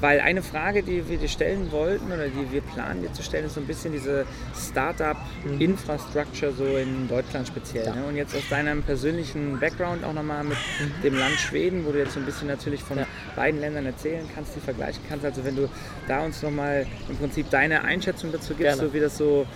Weil 0.00 0.18
eine 0.18 0.42
Frage, 0.42 0.82
die 0.82 1.08
wir 1.08 1.16
dir 1.16 1.28
stellen 1.28 1.70
wollten 1.70 2.06
oder 2.06 2.26
die 2.26 2.50
wir 2.50 2.60
planen 2.60 3.02
dir 3.02 3.12
zu 3.12 3.22
stellen, 3.22 3.46
ist 3.46 3.54
so 3.54 3.60
ein 3.60 3.68
bisschen 3.68 3.92
diese 3.92 4.26
Startup-Infrastructure 4.56 6.52
so 6.52 6.64
in 6.76 7.06
Deutschland 7.06 7.46
speziell. 7.46 7.86
Ja. 7.86 7.94
Ne? 7.94 8.04
Und 8.04 8.16
jetzt 8.16 8.34
aus 8.34 8.48
deinem 8.50 8.82
persönlichen 8.82 9.60
Background 9.60 10.02
auch 10.02 10.12
nochmal 10.12 10.42
mit 10.42 10.58
dem 11.04 11.14
Land 11.14 11.34
Schweden, 11.34 11.86
wo 11.86 11.92
du 11.92 12.00
jetzt 12.00 12.14
so 12.14 12.18
ein 12.18 12.26
bisschen 12.26 12.48
natürlich 12.48 12.82
von 12.82 12.98
Ja. 12.98 13.06
beiden 13.36 13.60
Ländern 13.60 13.86
erzählen 13.86 14.28
kannst, 14.34 14.56
die 14.56 14.60
vergleichen 14.60 15.04
kannst. 15.08 15.24
Also 15.24 15.44
wenn 15.44 15.54
du 15.54 15.68
da 16.08 16.24
uns 16.24 16.42
nochmal 16.42 16.84
im 17.08 17.16
Prinzip 17.16 17.48
deine 17.50 17.84
Einschätzung 17.84 18.32
dazu 18.32 18.54
gibst, 18.54 18.62
Gerne. 18.62 18.82
so 18.82 18.92
wie 18.92 18.98
das 18.98 19.16
so 19.16 19.46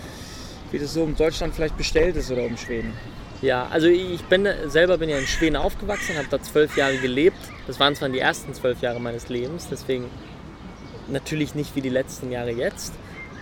wie 0.71 0.79
das 0.79 0.93
so 0.93 1.03
um 1.03 1.13
Deutschland 1.13 1.53
vielleicht 1.53 1.75
bestellt 1.75 2.15
ist 2.15 2.31
oder 2.31 2.43
um 2.43 2.55
Schweden. 2.55 2.93
Ja, 3.41 3.67
also 3.71 3.87
ich 3.87 4.23
bin 4.25 4.47
selber 4.67 4.99
bin 4.99 5.09
ja 5.09 5.17
in 5.17 5.25
Schweden 5.25 5.55
aufgewachsen, 5.55 6.15
habe 6.15 6.27
da 6.29 6.41
zwölf 6.41 6.77
Jahre 6.77 6.97
gelebt. 6.97 7.39
Das 7.65 7.79
waren 7.79 7.95
zwar 7.95 8.09
die 8.09 8.19
ersten 8.19 8.53
zwölf 8.53 8.81
Jahre 8.81 8.99
meines 8.99 9.29
Lebens, 9.29 9.67
deswegen 9.69 10.05
natürlich 11.07 11.55
nicht 11.55 11.75
wie 11.75 11.81
die 11.81 11.89
letzten 11.89 12.31
Jahre 12.31 12.51
jetzt. 12.51 12.93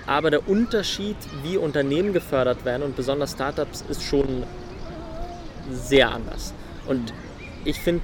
Aber 0.07 0.31
der 0.31 0.47
Unterschied, 0.47 1.17
wie 1.43 1.57
Unternehmen 1.57 2.13
gefördert 2.13 2.63
werden 2.63 2.83
und 2.83 2.95
besonders 2.95 3.33
Startups, 3.33 3.83
ist 3.89 4.01
schon 4.01 4.43
sehr 5.69 6.11
anders. 6.11 6.53
Und 6.87 7.13
ich 7.65 7.79
finde 7.79 8.01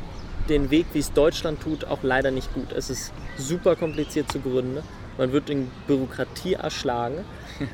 den 0.50 0.70
Weg, 0.70 0.88
wie 0.94 1.00
es 1.00 1.14
Deutschland 1.14 1.62
tut, 1.62 1.86
auch 1.86 2.04
leider 2.04 2.30
nicht 2.30 2.54
gut. 2.54 2.74
Es 2.74 2.90
ist 2.90 3.14
super 3.38 3.76
kompliziert 3.76 4.32
zu 4.32 4.40
gründen. 4.40 4.84
Man 5.18 5.32
wird 5.32 5.50
in 5.50 5.70
Bürokratie 5.88 6.54
erschlagen. 6.54 7.24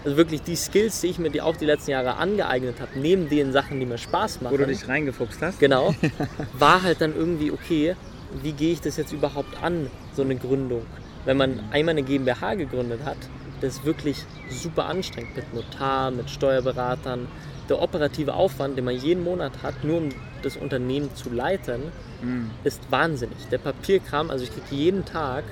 Also 0.06 0.16
wirklich 0.16 0.44
die 0.44 0.56
Skills, 0.56 1.02
die 1.02 1.08
ich 1.08 1.20
mir 1.20 1.32
die 1.32 1.42
auch 1.42 1.58
die 1.58 1.66
letzten 1.66 1.92
Jahre 1.92 2.18
angeeignet 2.18 2.80
habe, 2.80 3.00
neben 3.00 3.30
den 3.30 3.52
Sachen, 3.52 3.80
die 3.80 3.86
mir 3.86 3.98
Spaß 3.98 4.42
machen. 4.42 4.54
Wo 4.54 4.58
du 4.58 4.68
dich 4.68 4.88
reingefuchst 4.88 5.42
hast. 5.42 5.60
Genau. 5.60 5.96
War 6.54 6.84
halt 6.84 7.02
dann 7.02 7.16
irgendwie, 7.16 7.52
okay, 7.52 7.96
wie 8.44 8.52
gehe 8.52 8.74
ich 8.74 8.82
das 8.82 8.98
jetzt 8.98 9.12
überhaupt 9.12 9.62
an, 9.64 9.90
so 10.16 10.22
eine 10.22 10.36
Gründung? 10.36 10.86
Wenn 11.26 11.38
man 11.38 11.60
einmal 11.72 11.94
eine 11.94 12.04
GmbH 12.04 12.56
gegründet 12.56 13.02
hat, 13.06 13.18
das 13.60 13.76
ist 13.76 13.86
wirklich 13.86 14.18
super 14.50 14.86
anstrengend 14.86 15.36
mit 15.36 15.54
Notar, 15.54 16.12
mit 16.12 16.30
Steuerberatern. 16.30 17.28
Der 17.70 17.82
operative 17.82 18.34
Aufwand, 18.34 18.78
den 18.78 18.86
man 18.86 18.96
jeden 18.96 19.24
Monat 19.24 19.64
hat, 19.64 19.84
nur 19.84 19.98
um 19.98 20.10
das 20.42 20.58
Unternehmen 20.58 21.14
zu 21.16 21.30
leiten, 21.30 21.92
ist 22.64 22.92
wahnsinnig. 22.92 23.38
Der 23.52 23.60
Papierkram, 23.60 24.30
also 24.30 24.44
ich 24.44 24.52
kriege 24.52 24.76
jeden 24.76 25.06
Tag 25.06 25.44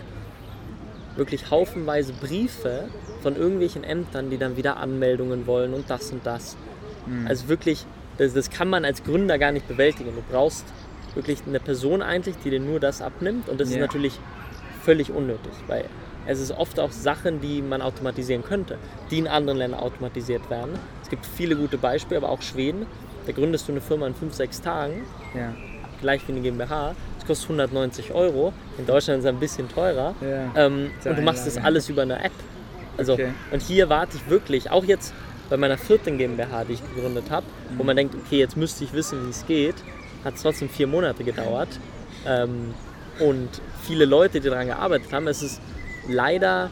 wirklich 1.19 1.51
haufenweise 1.51 2.13
Briefe 2.13 2.85
von 3.21 3.35
irgendwelchen 3.35 3.83
Ämtern, 3.83 4.29
die 4.31 4.37
dann 4.37 4.57
wieder 4.57 4.77
Anmeldungen 4.77 5.45
wollen 5.45 5.73
und 5.73 5.89
das 5.89 6.11
und 6.11 6.25
das. 6.25 6.57
Also 7.25 7.47
wirklich, 7.49 7.85
das, 8.17 8.33
das 8.33 8.49
kann 8.49 8.69
man 8.69 8.85
als 8.85 9.03
Gründer 9.03 9.37
gar 9.39 9.51
nicht 9.51 9.67
bewältigen. 9.67 10.11
Du 10.15 10.21
brauchst 10.31 10.65
wirklich 11.15 11.39
eine 11.47 11.59
Person 11.59 12.01
eigentlich, 12.01 12.35
die 12.43 12.49
dir 12.51 12.59
nur 12.59 12.79
das 12.79 13.01
abnimmt 13.01 13.49
und 13.49 13.59
das 13.59 13.69
ist 13.69 13.75
Ja. 13.75 13.81
natürlich 13.81 14.19
völlig 14.83 15.11
unnötig, 15.11 15.51
weil 15.67 15.85
es 16.27 16.39
ist 16.39 16.51
oft 16.51 16.79
auch 16.79 16.91
Sachen, 16.91 17.41
die 17.41 17.61
man 17.63 17.81
automatisieren 17.81 18.43
könnte, 18.43 18.77
die 19.09 19.17
in 19.17 19.27
anderen 19.27 19.57
Ländern 19.57 19.79
automatisiert 19.79 20.49
werden. 20.51 20.71
Es 21.01 21.09
gibt 21.09 21.25
viele 21.25 21.55
gute 21.55 21.77
Beispiele, 21.79 22.19
aber 22.19 22.29
auch 22.29 22.41
Schweden. 22.43 22.85
Da 23.25 23.31
gründest 23.31 23.67
du 23.67 23.71
eine 23.71 23.81
Firma 23.81 24.05
in 24.07 24.13
fünf, 24.15 24.33
sechs 24.35 24.61
Tagen, 24.61 25.01
Ja. 25.35 25.53
Gleich 26.01 26.27
wie 26.27 26.31
eine 26.31 26.41
GmbH. 26.41 26.95
Das 27.17 27.27
kostet 27.27 27.45
190 27.49 28.13
Euro. 28.13 28.53
In 28.77 28.85
Deutschland 28.85 29.19
ist 29.19 29.25
es 29.25 29.29
ein 29.29 29.39
bisschen 29.39 29.69
teurer. 29.69 30.15
Ja. 30.21 30.65
Ähm, 30.65 30.91
und 31.05 31.17
du 31.17 31.21
machst 31.21 31.45
das 31.47 31.57
alles 31.57 31.89
über 31.89 32.01
eine 32.03 32.23
App. 32.23 32.31
Also, 32.97 33.13
Okay. 33.13 33.29
Und 33.51 33.61
hier 33.61 33.89
warte 33.89 34.17
ich 34.17 34.29
wirklich, 34.29 34.71
auch 34.71 34.83
jetzt 34.83 35.13
bei 35.49 35.57
meiner 35.57 35.77
vierten 35.77 36.17
GmbH, 36.17 36.63
die 36.65 36.73
ich 36.73 36.95
gegründet 36.95 37.31
habe, 37.31 37.45
wo 37.77 37.83
man 37.83 37.95
denkt, 37.95 38.15
okay, 38.15 38.37
jetzt 38.39 38.55
müsste 38.57 38.83
ich 38.83 38.93
wissen, 38.93 39.25
wie 39.25 39.29
es 39.29 39.45
geht, 39.47 39.75
hat 40.23 40.35
es 40.35 40.41
trotzdem 40.41 40.69
vier 40.69 40.85
Monate 40.87 41.23
gedauert. 41.23 41.69
Ähm, 42.27 42.73
und 43.19 43.49
viele 43.83 44.05
Leute, 44.05 44.39
die 44.41 44.49
daran 44.49 44.67
gearbeitet 44.67 45.11
haben, 45.11 45.27
es 45.27 45.41
ist 45.41 45.61
leider 46.07 46.69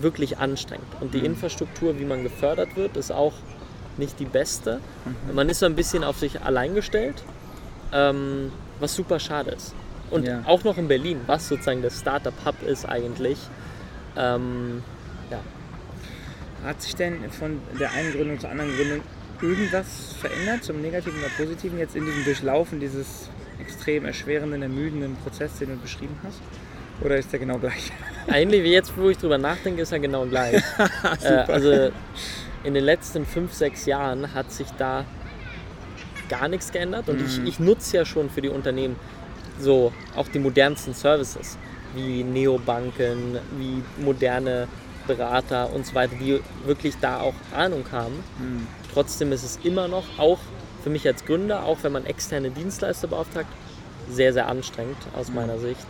wirklich 0.00 0.38
anstrengend. 0.38 0.86
Und 1.00 1.14
die 1.14 1.20
Infrastruktur, 1.20 1.98
wie 1.98 2.04
man 2.04 2.22
gefördert 2.22 2.76
wird, 2.76 2.96
ist 2.96 3.10
auch 3.10 3.32
nicht 3.96 4.20
die 4.20 4.26
beste. 4.26 4.80
Man 5.32 5.48
ist 5.48 5.58
so 5.60 5.66
ein 5.66 5.74
bisschen 5.74 6.04
auf 6.04 6.18
sich 6.18 6.40
allein 6.42 6.74
gestellt, 6.74 7.22
ähm, 7.92 8.52
was 8.80 8.94
super 8.94 9.18
schade 9.18 9.50
ist. 9.50 9.74
Und 10.10 10.26
Ja. 10.26 10.42
auch 10.46 10.64
noch 10.64 10.78
in 10.78 10.88
Berlin, 10.88 11.20
was 11.26 11.48
sozusagen 11.48 11.82
der 11.82 11.90
Startup-Hub 11.90 12.62
ist 12.62 12.86
eigentlich. 12.86 13.38
Ähm, 14.16 14.82
ja. 15.30 15.40
Hat 16.64 16.80
sich 16.82 16.96
denn 16.96 17.30
von 17.30 17.60
der 17.78 17.92
einen 17.92 18.12
Gründung 18.12 18.40
zur 18.40 18.50
anderen 18.50 18.74
Gründung 18.74 19.00
irgendwas 19.42 20.14
verändert, 20.18 20.64
zum 20.64 20.80
Negativen 20.80 21.18
oder 21.20 21.30
Positiven, 21.36 21.78
jetzt 21.78 21.94
in 21.94 22.04
diesem 22.04 22.24
Durchlaufen 22.24 22.80
dieses 22.80 23.28
extrem 23.60 24.04
erschwerenden, 24.04 24.62
ermüdenden 24.62 25.16
Prozess, 25.16 25.58
den 25.58 25.68
du 25.68 25.76
beschrieben 25.76 26.16
hast? 26.24 26.40
Oder 27.00 27.16
ist 27.16 27.30
der 27.32 27.38
genau 27.38 27.58
gleich? 27.58 27.92
Eigentlich, 28.26 28.64
jetzt 28.66 28.96
wo 28.96 29.08
ich 29.08 29.18
drüber 29.18 29.38
nachdenke, 29.38 29.82
ist 29.82 29.92
er 29.92 30.00
genau 30.00 30.26
gleich. 30.26 30.62
äh, 31.22 31.28
also 31.46 31.92
in 32.64 32.74
den 32.74 32.84
letzten 32.84 33.24
fünf, 33.24 33.52
sechs 33.52 33.86
Jahren 33.86 34.34
hat 34.34 34.50
sich 34.50 34.68
da 34.78 35.04
gar 36.28 36.48
nichts 36.48 36.70
geändert 36.72 37.08
und 37.08 37.20
ich, 37.20 37.42
ich 37.44 37.58
nutze 37.60 37.96
ja 37.98 38.04
schon 38.04 38.30
für 38.30 38.40
die 38.42 38.48
Unternehmen 38.48 38.96
so 39.60 39.92
auch 40.16 40.28
die 40.28 40.38
modernsten 40.38 40.94
Services 40.94 41.58
wie 41.94 42.22
Neobanken, 42.22 43.38
wie 43.58 43.82
moderne 44.02 44.68
Berater 45.06 45.72
und 45.72 45.86
so 45.86 45.94
weiter, 45.94 46.14
die 46.20 46.38
wirklich 46.66 46.94
da 47.00 47.20
auch 47.20 47.34
Ahnung 47.56 47.84
haben. 47.90 48.22
Trotzdem 48.92 49.32
ist 49.32 49.42
es 49.42 49.58
immer 49.64 49.88
noch, 49.88 50.04
auch 50.18 50.38
für 50.84 50.90
mich 50.90 51.06
als 51.06 51.24
Gründer, 51.24 51.64
auch 51.64 51.78
wenn 51.82 51.92
man 51.92 52.04
externe 52.06 52.50
Dienstleister 52.50 53.08
beauftragt, 53.08 53.48
sehr, 54.10 54.32
sehr 54.32 54.48
anstrengend 54.48 54.96
aus 55.18 55.30
meiner 55.32 55.58
Sicht. 55.58 55.80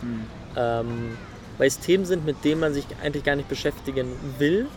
Ähm, 0.55 1.17
weil 1.57 1.67
es 1.67 1.79
Themen 1.79 2.05
sind, 2.05 2.25
mit 2.25 2.43
denen 2.45 2.61
man 2.61 2.73
sich 2.73 2.85
eigentlich 3.03 3.23
gar 3.25 3.35
nicht 3.35 3.49
beschäftigen 3.49 4.07
will, 4.39 4.67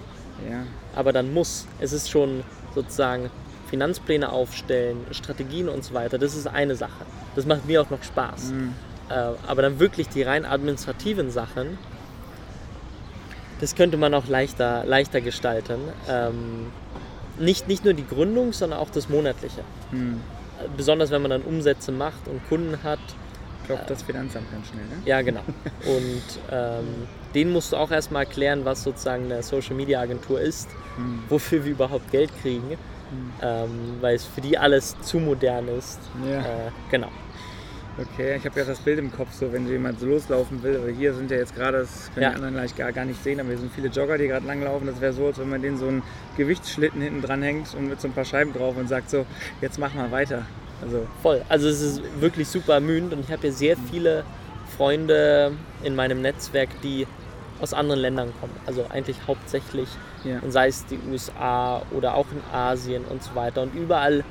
Ja. 0.51 0.65
aber 0.97 1.13
dann 1.13 1.33
muss. 1.33 1.67
Es 1.81 1.93
ist 1.93 2.11
schon 2.11 2.43
sozusagen 2.75 3.31
Finanzpläne 3.73 4.31
aufstellen, 4.31 4.99
Strategien 5.13 5.71
und 5.71 5.83
so 5.83 5.95
weiter. 5.95 6.19
Das 6.19 6.37
ist 6.37 6.47
eine 6.47 6.77
Sache. 6.77 7.07
Das 7.35 7.47
macht 7.47 7.65
mir 7.67 7.81
auch 7.81 7.89
noch 7.89 8.03
Spaß. 8.03 8.53
Äh, 9.09 9.15
aber 9.47 9.63
dann 9.63 9.81
wirklich 9.81 10.11
die 10.11 10.23
rein 10.23 10.45
administrativen 10.45 11.31
Sachen, 11.31 11.79
das 13.61 13.75
könnte 13.75 13.97
man 13.97 14.13
auch 14.13 14.27
leichter, 14.27 14.85
leichter 14.85 15.23
gestalten. 15.23 15.81
Ähm, 16.07 16.71
nicht, 17.39 17.67
nicht 17.67 17.83
nur 17.87 17.95
die 17.95 18.07
Gründung, 18.07 18.53
sondern 18.53 18.79
auch 18.79 18.91
das 18.91 19.09
Monatliche. 19.09 19.63
Hm. 19.91 20.21
Äh, 20.61 20.69
Besonders 20.77 21.11
wenn 21.11 21.23
man 21.23 21.31
dann 21.31 21.43
Umsätze 21.43 21.93
macht 21.93 22.29
und 22.29 22.47
Kunden 22.51 22.83
hat. 22.83 22.99
Klopft 23.65 23.89
das 23.89 24.03
Finanzamt 24.03 24.51
ganz 24.53 24.67
schnell, 24.69 24.85
ne? 24.85 24.97
Ja, 25.07 25.23
genau. 25.23 25.41
Und 25.87 26.23
ähm, 26.51 27.07
denen 27.35 27.53
musst 27.53 27.73
du 27.73 27.77
auch 27.77 27.91
erstmal 27.91 28.25
erklären, 28.25 28.67
was 28.67 28.83
sozusagen 28.83 29.25
eine 29.33 29.43
Social 29.43 29.77
Media 29.77 29.99
Agentur 30.01 30.41
ist, 30.43 30.69
Hm. 30.97 31.23
wofür 31.31 31.65
wir 31.65 31.73
überhaupt 31.73 32.11
Geld 32.11 32.31
kriegen, 32.43 32.77
ähm, 33.43 33.71
weil 34.01 34.15
es 34.17 34.25
für 34.25 34.41
die 34.41 34.57
alles 34.59 34.97
zu 35.01 35.19
modern 35.19 35.69
ist. 35.69 35.99
Ja. 36.29 36.41
Äh, 36.41 36.71
genau. 36.91 37.09
Okay, 37.99 38.37
ich 38.39 38.47
habe 38.47 38.59
ja 38.59 38.65
das 38.65 38.79
Bild 38.79 38.99
im 38.99 39.13
Kopf, 39.13 39.33
so 39.33 39.53
wenn 39.53 39.69
jemand 39.69 40.01
so 40.01 40.07
loslaufen 40.07 40.63
will. 40.63 40.79
Aber 40.79 40.89
hier 40.91 41.13
sind 41.13 41.31
ja 41.31 41.37
jetzt 41.37 41.55
gerade, 41.55 41.81
das 41.81 42.11
können 42.15 42.23
Ja. 42.23 42.31
die 42.31 42.37
anderen 42.37 42.55
gleich 42.55 42.75
gar, 42.75 42.91
gar 42.91 43.05
nicht 43.05 43.23
sehen, 43.23 43.39
aber 43.39 43.51
hier 43.51 43.59
sind 43.59 43.71
viele 43.73 43.89
Jogger, 43.89 44.17
die 44.17 44.29
gerade 44.29 44.47
langlaufen. 44.47 44.87
Das 44.87 44.99
wäre 45.03 45.13
so, 45.13 45.27
als 45.27 45.39
wenn 45.39 45.51
man 45.51 45.61
denen 45.61 45.77
so 45.77 45.89
einen 45.89 46.03
Gewichtsschlitten 46.39 47.03
hinten 47.03 47.21
dran 47.21 47.43
hängt 47.43 47.75
und 47.75 47.89
mit 47.91 48.01
so 48.01 48.09
ein 48.09 48.15
paar 48.15 48.25
Scheiben 48.25 48.55
drauf 48.55 48.77
und 48.79 48.89
sagt 48.89 49.11
so, 49.11 49.27
jetzt 49.61 49.79
mach 49.79 49.93
mal 49.93 50.11
weiter. 50.11 50.47
Also, 50.83 51.07
Voll. 51.23 51.43
Also 51.51 51.69
es 51.69 51.83
ist 51.83 52.03
wirklich 52.19 52.49
super 52.49 52.75
ermüdend 52.75 53.13
und 53.13 53.21
ich 53.21 53.31
habe 53.31 53.43
hier 53.43 53.53
sehr 53.53 53.77
viele 53.91 54.25
Freunde 54.77 55.53
in 55.85 55.95
meinem 55.95 56.23
Netzwerk, 56.23 56.71
die 56.83 57.07
aus 57.63 57.73
anderen 57.73 58.01
Ländern 58.01 58.33
kommen. 58.41 58.53
Also 58.67 58.85
eigentlich 58.91 59.17
hauptsächlich, 59.27 59.89
ja. 60.25 60.41
und 60.41 60.51
sei 60.53 60.69
es 60.69 60.85
die 60.87 60.99
USA 61.11 61.81
oder 61.93 62.15
auch 62.17 62.27
in 62.31 62.43
Asien 62.55 63.05
und 63.07 63.23
so 63.23 63.35
weiter. 63.35 63.63
Und 63.63 63.75
überall 63.75 64.25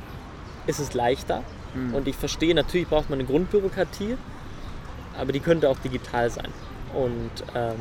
ist 0.67 0.79
es 0.79 0.93
leichter. 0.93 1.43
Mhm. 1.73 1.95
Und 1.95 2.07
ich 2.07 2.15
verstehe, 2.15 2.53
natürlich 2.53 2.87
braucht 2.87 3.09
man 3.09 3.17
eine 3.19 3.27
Grundbürokratie, 3.27 4.17
aber 5.17 5.31
die 5.31 5.39
könnte 5.39 5.67
auch 5.69 5.79
digital 5.79 6.29
sein. 6.29 6.49
Und 6.93 7.31
ähm, 7.55 7.75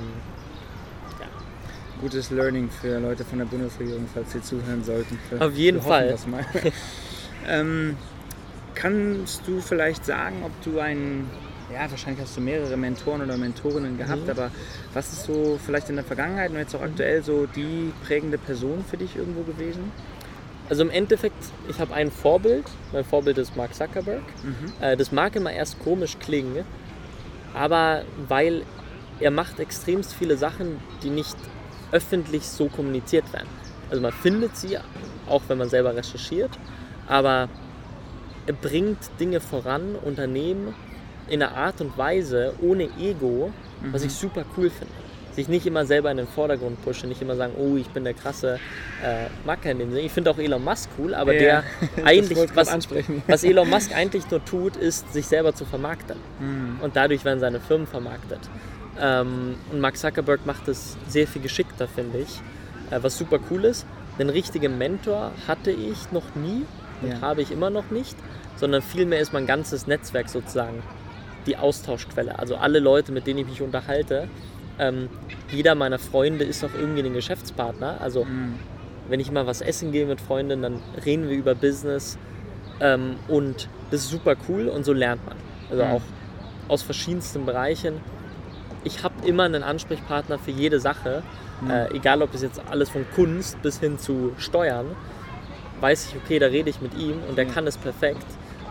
Gutes 2.00 2.30
Learning 2.30 2.70
für 2.70 2.98
Leute 2.98 3.26
von 3.26 3.40
der 3.40 3.44
Bundesregierung, 3.44 4.08
falls 4.14 4.32
sie 4.32 4.40
zuhören 4.40 4.82
sollten. 4.82 5.18
Wir- 5.28 5.46
Auf 5.46 5.54
jeden 5.54 5.82
Fall. 5.82 6.16
Ähm, 7.48 7.96
kannst 8.74 9.48
du 9.48 9.60
vielleicht 9.62 10.04
sagen, 10.04 10.42
ob 10.44 10.52
du 10.62 10.78
einen, 10.78 11.28
ja, 11.72 11.90
wahrscheinlich 11.90 12.22
hast 12.22 12.36
du 12.36 12.40
mehrere 12.40 12.76
Mentoren 12.76 13.22
oder 13.22 13.36
Mentorinnen 13.36 13.96
gehabt, 13.98 14.24
Mhm. 14.24 14.30
aber 14.30 14.50
was 14.92 15.12
ist 15.12 15.24
so 15.24 15.58
vielleicht 15.64 15.88
in 15.88 15.96
der 15.96 16.04
Vergangenheit 16.04 16.50
und 16.50 16.56
jetzt 16.58 16.74
auch 16.74 16.82
aktuell 16.82 17.22
so 17.22 17.46
die 17.46 17.92
prägende 18.06 18.38
Person 18.38 18.84
für 18.88 18.96
dich 18.96 19.16
irgendwo 19.16 19.42
gewesen? 19.42 19.92
Also 20.68 20.82
im 20.82 20.90
Endeffekt, 20.90 21.42
ich 21.68 21.80
habe 21.80 21.94
ein 21.94 22.10
Vorbild. 22.12 22.64
Mein 22.92 23.04
Vorbild 23.04 23.38
ist 23.38 23.56
Mark 23.56 23.74
Zuckerberg. 23.74 24.22
Mhm. 24.44 24.72
Äh, 24.80 24.96
das 24.96 25.10
mag 25.10 25.34
immer 25.34 25.52
erst 25.52 25.78
komisch 25.80 26.16
klingen, 26.20 26.64
aber 27.54 28.02
weil 28.28 28.62
er 29.18 29.30
macht 29.30 29.58
extremst 29.58 30.14
viele 30.14 30.36
Sachen, 30.36 30.78
die 31.02 31.10
nicht 31.10 31.36
öffentlich 31.92 32.44
so 32.48 32.68
kommuniziert 32.68 33.32
werden. 33.32 33.48
Also 33.90 34.00
man 34.00 34.12
findet 34.12 34.56
sie, 34.56 34.78
auch 35.28 35.42
wenn 35.48 35.58
man 35.58 35.68
selber 35.68 35.94
recherchiert, 35.96 36.50
aber 37.08 37.48
er 38.46 38.52
bringt 38.54 38.98
Dinge 39.18 39.40
voran, 39.40 39.96
Unternehmen 39.96 40.74
in 41.30 41.42
einer 41.42 41.56
Art 41.56 41.80
und 41.80 41.96
Weise 41.96 42.52
ohne 42.60 42.88
Ego, 42.98 43.52
was 43.92 44.04
ich 44.04 44.12
super 44.12 44.44
cool 44.56 44.68
finde. 44.70 44.92
Sich 45.34 45.48
nicht 45.48 45.64
immer 45.64 45.86
selber 45.86 46.10
in 46.10 46.16
den 46.16 46.26
Vordergrund 46.26 46.82
pushen, 46.84 47.08
nicht 47.08 47.22
immer 47.22 47.36
sagen, 47.36 47.54
oh, 47.56 47.76
ich 47.76 47.88
bin 47.90 48.02
der 48.02 48.14
krasse 48.14 48.58
äh, 49.02 49.26
Macker 49.46 49.70
in 49.70 49.78
dem 49.78 49.90
Sinne. 49.90 50.02
Ich 50.02 50.10
finde 50.12 50.30
auch 50.32 50.38
Elon 50.38 50.62
Musk 50.62 50.90
cool, 50.98 51.14
aber 51.14 51.32
Ja, 51.34 51.38
der 51.38 51.64
das 51.96 52.04
eigentlich, 52.04 52.38
was, 52.56 52.68
was 53.28 53.44
Elon 53.44 53.70
Musk 53.70 53.94
eigentlich 53.94 54.28
nur 54.30 54.44
tut, 54.44 54.76
ist, 54.76 55.12
sich 55.12 55.26
selber 55.28 55.54
zu 55.54 55.64
vermarkten. 55.64 56.16
Mhm. 56.40 56.80
Und 56.82 56.96
dadurch 56.96 57.24
werden 57.24 57.38
seine 57.38 57.60
Firmen 57.60 57.86
vermarktet. 57.86 58.40
Ähm, 59.00 59.54
und 59.70 59.80
Mark 59.80 59.96
Zuckerberg 59.96 60.44
macht 60.46 60.66
es 60.66 60.96
sehr 61.08 61.28
viel 61.28 61.42
geschickter, 61.42 61.86
finde 61.86 62.18
ich. 62.18 62.40
Äh, 62.90 63.00
was 63.02 63.16
super 63.16 63.38
cool 63.50 63.64
ist. 63.64 63.86
Den 64.18 64.30
richtigen 64.30 64.76
Mentor 64.78 65.30
hatte 65.46 65.70
ich 65.70 66.10
noch 66.10 66.34
nie 66.34 66.66
und 67.02 67.08
Ja. 67.12 67.20
habe 67.20 67.40
ich 67.40 67.52
immer 67.52 67.70
noch 67.70 67.90
nicht, 67.90 68.16
sondern 68.56 68.82
vielmehr 68.82 69.20
ist 69.20 69.32
mein 69.32 69.46
ganzes 69.46 69.86
Netzwerk 69.86 70.28
sozusagen 70.28 70.82
die 71.46 71.56
Austauschquelle. 71.56 72.38
Also 72.38 72.56
alle 72.56 72.78
Leute, 72.78 73.12
mit 73.12 73.26
denen 73.26 73.40
ich 73.40 73.46
mich 73.46 73.62
unterhalte. 73.62 74.28
Ähm, 74.78 75.08
jeder 75.50 75.74
meiner 75.74 75.98
Freunde 75.98 76.44
ist 76.44 76.64
auch 76.64 76.74
irgendwie 76.78 77.02
ein 77.04 77.12
Geschäftspartner. 77.12 78.00
Also 78.00 78.24
Mhm. 78.24 78.58
wenn 79.08 79.20
ich 79.20 79.30
mal 79.30 79.46
was 79.46 79.60
essen 79.60 79.92
gehe 79.92 80.06
mit 80.06 80.20
Freunden, 80.20 80.62
dann 80.62 80.80
reden 81.04 81.28
wir 81.28 81.36
über 81.36 81.54
Business 81.54 82.16
ähm, 82.80 83.16
und 83.28 83.68
das 83.90 84.02
ist 84.02 84.10
super 84.10 84.36
cool 84.48 84.68
und 84.68 84.84
so 84.84 84.92
lernt 84.92 85.24
man. 85.26 85.36
Also 85.70 85.84
Mhm. 85.84 85.90
auch 85.90 86.02
aus 86.68 86.82
verschiedensten 86.82 87.44
Bereichen. 87.44 88.00
Ich 88.84 89.02
habe 89.02 89.14
immer 89.26 89.42
einen 89.44 89.62
Ansprechpartner 89.62 90.38
für 90.38 90.52
jede 90.52 90.80
Sache, 90.80 91.22
äh, 91.68 91.94
egal 91.94 92.22
ob 92.22 92.32
es 92.32 92.40
jetzt 92.40 92.60
alles 92.70 92.88
von 92.88 93.04
Kunst 93.14 93.60
bis 93.60 93.78
hin 93.80 93.98
zu 93.98 94.32
Steuern, 94.38 94.86
weiß 95.80 96.08
ich, 96.08 96.16
okay, 96.16 96.38
da 96.38 96.46
rede 96.46 96.70
ich 96.70 96.80
mit 96.80 96.94
ihm 96.96 97.16
und 97.28 97.36
der 97.36 97.46
Ja. 97.46 97.52
kann 97.52 97.66
es 97.66 97.76
perfekt. 97.76 98.24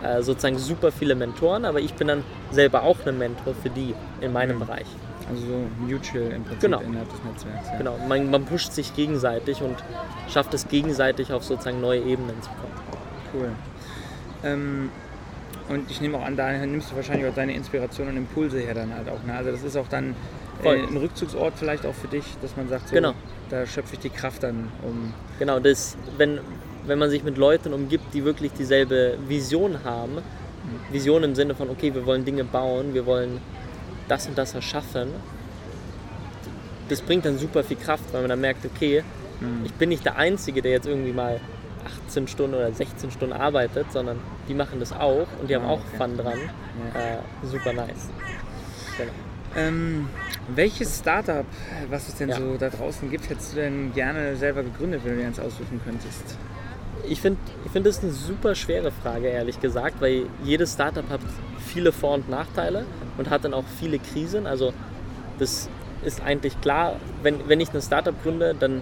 Äh, 0.04 0.22
sozusagen 0.24 0.58
super 0.58 0.92
viele 0.92 1.14
Mentoren, 1.16 1.66
aber 1.66 1.80
ich 1.80 1.94
bin 1.94 2.08
dann 2.08 2.24
selber 2.52 2.84
auch 2.84 3.06
ein 3.06 3.18
Mentor 3.18 3.54
für 3.54 3.70
die 3.70 3.94
in 4.22 4.32
meinem 4.32 4.56
Mhm. 4.56 4.60
Bereich. 4.62 4.86
Also 5.30 5.46
so 5.46 5.54
mutual 5.78 6.32
im 6.32 6.44
Prinzip 6.44 6.62
Genau. 6.62 6.80
innerhalb 6.82 7.10
des 7.10 7.24
Netzwerks. 7.24 7.68
Ja. 7.68 7.78
Genau, 7.78 7.98
man, 8.08 8.32
man 8.32 8.46
pusht 8.46 8.72
sich 8.72 8.96
gegenseitig 8.96 9.62
und 9.62 9.76
schafft 10.30 10.54
es 10.54 10.68
gegenseitig 10.70 11.34
auf 11.34 11.44
sozusagen 11.44 11.82
neue 11.82 12.00
Ebenen 12.02 12.42
zu 12.42 12.50
kommen. 12.50 12.74
Cool. 13.34 13.50
Ähm, 14.44 14.90
und 15.68 15.92
ich 15.92 16.02
nehme 16.02 16.18
auch 16.18 16.26
an, 16.26 16.36
daher 16.36 16.66
nimmst 16.66 16.92
du 16.92 16.96
wahrscheinlich 16.96 17.28
auch 17.30 17.36
deine 17.36 17.54
Inspiration 17.54 18.08
und 18.08 18.18
Impulse 18.18 18.60
her 18.60 18.74
dann 18.74 18.94
halt 18.96 19.08
auch. 19.10 19.22
Ne? 19.24 19.34
Also 19.36 19.52
das 19.52 19.64
ist 19.64 19.76
auch 19.76 19.88
dann 19.88 20.16
äh, 20.64 20.70
ein 20.88 20.98
Rückzugsort 20.98 21.54
vielleicht 21.58 21.86
auch 21.86 21.94
für 21.94 22.08
dich, 22.08 22.24
dass 22.42 22.56
man 22.58 22.68
sagt, 22.70 22.88
so, 22.88 22.96
Genau. 22.96 23.14
da 23.50 23.66
schöpfe 23.68 23.94
ich 23.94 24.00
die 24.00 24.10
Kraft 24.10 24.42
dann 24.44 24.70
um. 24.82 25.14
Genau, 25.38 25.60
das, 25.60 25.96
wenn, 26.18 26.40
wenn 26.90 27.00
man 27.00 27.10
sich 27.10 27.24
mit 27.24 27.38
Leuten 27.38 27.72
umgibt, 27.74 28.14
die 28.14 28.26
wirklich 28.26 28.52
dieselbe 28.52 29.18
Vision 29.28 29.84
haben, 29.84 30.18
Vision 30.92 31.24
im 31.24 31.36
Sinne 31.36 31.56
von, 31.56 31.70
okay, 31.70 31.94
wir 31.94 32.06
wollen 32.06 32.26
Dinge 32.26 32.44
bauen, 32.44 32.94
wir 32.94 33.06
wollen 33.06 33.40
das 34.08 34.28
und 34.28 34.38
das 34.38 34.54
erschaffen, 34.56 35.10
das 36.90 37.02
bringt 37.02 37.26
dann 37.26 37.38
super 37.38 37.64
viel 37.64 37.78
Kraft, 37.78 38.04
weil 38.12 38.22
man 38.22 38.30
dann 38.30 38.42
merkt, 38.42 38.66
okay, 38.66 39.04
Mhm. 39.40 39.64
ich 39.66 39.74
bin 39.76 39.88
nicht 39.90 40.04
der 40.04 40.18
Einzige, 40.18 40.62
der 40.62 40.72
jetzt 40.72 40.86
irgendwie 40.88 41.14
mal 41.14 41.40
18 42.10 42.28
Stunden 42.28 42.56
oder 42.56 42.74
16 42.74 43.10
Stunden 43.12 43.34
arbeitet, 43.34 43.90
sondern 43.94 44.20
die 44.50 44.54
machen 44.54 44.82
das 44.82 44.92
auch 44.92 45.28
und 45.40 45.50
die 45.50 45.56
haben 45.56 45.64
Ah, 45.66 45.70
auch 45.70 45.80
okay. 45.80 45.98
Fun 45.98 46.18
dran. 46.18 46.40
Ja. 46.94 47.00
Äh, 47.00 47.18
super 47.44 47.72
nice. 47.72 48.10
Genau. 48.98 49.12
Ähm, 49.56 50.10
welches 50.56 51.00
Startup, 51.00 51.46
was 51.90 52.10
es 52.10 52.16
denn 52.16 52.30
Ja. 52.30 52.36
so 52.36 52.58
da 52.60 52.70
draußen 52.70 53.10
gibt, 53.10 53.30
hättest 53.30 53.54
du 53.54 53.62
denn 53.62 53.94
gerne 53.94 54.36
selber 54.36 54.62
gegründet, 54.64 55.02
wenn 55.06 55.14
du 55.16 55.22
dir 55.22 55.28
eins 55.28 55.40
aussuchen 55.40 55.80
könntest? 55.86 56.38
Ich 57.08 57.22
finde, 57.22 57.40
ich 57.66 57.72
find 57.72 57.86
das 57.86 57.98
ist 57.98 58.04
eine 58.04 58.12
super 58.14 58.56
schwere 58.56 58.92
Frage, 58.92 59.28
ehrlich 59.28 59.60
gesagt, 59.60 60.02
weil 60.02 60.24
jedes 60.44 60.74
Startup 60.74 61.08
hat 61.10 61.22
viele 61.66 61.92
Vor- 61.92 62.16
und 62.16 62.30
Nachteile 62.30 62.86
und 63.18 63.30
hat 63.30 63.44
dann 63.44 63.54
auch 63.54 63.64
viele 63.80 64.00
Krisen. 64.00 64.46
Also 64.48 64.74
das 65.40 65.70
ist 66.04 66.22
eigentlich 66.22 66.60
klar, 66.62 66.96
wenn, 67.24 67.48
wenn 67.48 67.60
ich 67.60 67.74
ein 67.74 67.82
Startup 67.82 68.16
gründe, 68.24 68.56
dann, 68.60 68.82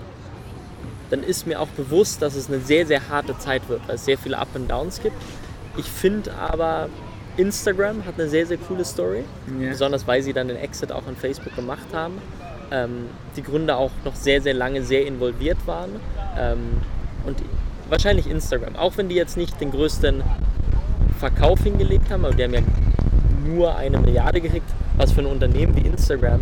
dann 1.10 1.24
ist 1.24 1.48
mir 1.48 1.60
auch 1.62 1.68
bewusst, 1.70 2.22
dass 2.22 2.36
es 2.36 2.48
eine 2.48 2.60
sehr, 2.60 2.86
sehr 2.86 3.10
harte 3.10 3.38
Zeit 3.38 3.68
wird, 3.70 3.82
weil 3.88 3.96
es 3.96 4.06
sehr 4.06 4.18
viele 4.18 4.38
Up 4.38 4.50
and 4.56 4.70
Downs 4.70 5.02
gibt. 5.02 5.16
Ich 5.78 5.86
finde 5.86 6.34
aber, 6.36 6.90
Instagram 7.38 8.06
hat 8.06 8.16
eine 8.20 8.30
sehr, 8.30 8.46
sehr 8.48 8.58
coole 8.58 8.84
Story, 8.84 9.24
Ja. 9.60 9.70
besonders 9.70 10.08
weil 10.08 10.22
sie 10.24 10.34
dann 10.34 10.48
den 10.48 10.58
Exit 10.58 10.92
auch 10.92 11.06
an 11.08 11.16
Facebook 11.16 11.56
gemacht 11.56 11.88
haben. 11.94 12.16
Ähm, 12.72 13.06
die 13.36 13.44
Gründer 13.44 13.78
auch 13.78 13.92
noch 14.04 14.16
sehr, 14.16 14.42
sehr 14.42 14.54
lange 14.54 14.82
sehr 14.82 15.06
involviert 15.06 15.58
waren. 15.68 15.92
Ähm, 16.38 16.82
und 17.26 17.38
wahrscheinlich 17.90 18.30
Instagram, 18.30 18.76
auch 18.76 18.98
wenn 18.98 19.10
die 19.10 19.16
jetzt 19.16 19.38
nicht 19.38 19.60
den 19.62 19.72
größten 19.72 20.24
Verkauf 21.20 21.62
hingelegt 21.64 22.12
haben, 22.12 22.26
aber 22.26 22.36
die 22.36 22.44
haben 22.44 22.54
ja 22.54 22.62
nur 23.46 23.76
eine 23.76 24.00
Milliarde 24.00 24.42
gekriegt, 24.42 24.70
was 24.98 25.12
für 25.12 25.22
ein 25.22 25.26
Unternehmen 25.28 25.76
wie 25.76 25.82
Instagram 25.82 26.42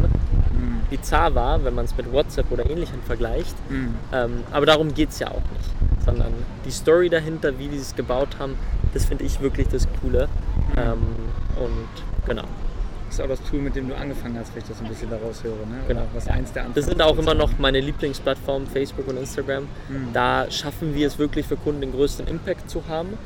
Mhm. 0.55 0.81
bizarr 0.89 1.35
war, 1.35 1.63
wenn 1.65 1.75
man 1.75 1.85
es 1.85 1.95
mit 1.97 2.11
WhatsApp 2.11 2.51
oder 2.51 2.69
ähnlichem 2.69 3.01
vergleicht. 3.05 3.55
Mhm. 3.69 3.95
Ähm, 4.13 4.43
aber 4.51 4.65
darum 4.65 4.93
geht 4.93 5.09
es 5.09 5.19
ja 5.19 5.27
auch 5.27 5.41
nicht, 5.53 6.05
sondern 6.05 6.31
die 6.65 6.71
Story 6.71 7.09
dahinter, 7.09 7.57
wie 7.59 7.67
die 7.67 7.77
es 7.77 7.95
gebaut 7.95 8.37
haben, 8.39 8.55
das 8.93 9.05
finde 9.05 9.25
ich 9.25 9.41
wirklich 9.41 9.67
das 9.67 9.87
Coole. 10.01 10.29
Ähm, 10.77 11.01
und 11.57 12.25
genau. 12.25 12.45
Das 13.17 13.25
ist 13.25 13.31
auch 13.31 13.37
das 13.41 13.49
Tool, 13.49 13.61
mit 13.61 13.75
dem 13.75 13.87
du 13.87 13.95
angefangen 13.95 14.37
hast, 14.37 14.53
wenn 14.53 14.61
ich 14.61 14.67
das 14.67 14.81
ein 14.81 14.87
bisschen 14.89 15.09
daraus 15.09 15.41
höre. 15.43 15.55
Ne? 15.55 15.79
Oder 15.85 15.87
Genau. 15.87 16.07
Was 16.13 16.27
eins 16.27 16.51
der 16.51 16.65
Das 16.73 16.85
sind 16.85 17.01
auch 17.01 17.17
immer 17.17 17.33
noch 17.33 17.57
meine 17.59 17.79
Lieblingsplattformen, 17.79 18.67
Facebook 18.67 19.07
und 19.07 19.17
Instagram. 19.17 19.63
Mhm. 19.87 20.09
Da 20.11 20.51
schaffen 20.51 20.93
wir 20.93 21.07
es 21.07 21.17
wirklich 21.17 21.45
für 21.45 21.55
Kunden 21.55 21.79
den 21.81 21.91
größten 21.93 22.27
Impact 22.27 22.69
zu 22.69 22.83
haben. 22.89 23.17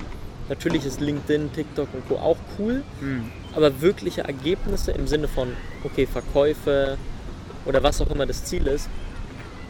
Natürlich 0.48 0.86
ist 0.86 1.00
LinkedIn, 1.02 1.52
TikTok 1.54 1.88
und 1.94 2.08
Co. 2.08 2.16
auch 2.18 2.38
cool, 2.60 2.84
Mhm. 3.02 3.32
aber 3.56 3.82
wirkliche 3.82 4.22
Ergebnisse 4.22 4.92
im 4.92 5.08
Sinne 5.08 5.28
von, 5.28 5.50
okay, 5.84 6.06
Verkäufe 6.06 6.98
oder 7.66 7.82
was 7.84 8.00
auch 8.02 8.10
immer 8.12 8.26
das 8.28 8.46
Ziel 8.46 8.68
ist, 8.68 8.90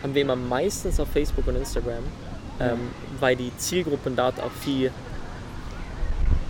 haben 0.04 0.14
wir 0.16 0.22
immer 0.22 0.36
meistens 0.38 1.00
auf 1.00 1.10
Facebook 1.10 1.48
und 1.48 1.56
Instagram, 1.58 2.04
ähm, 2.62 2.78
weil 3.20 3.36
die 3.38 3.52
Zielgruppen 3.58 4.16
dort 4.16 4.40
auch 4.42 4.52
viel, 4.52 4.92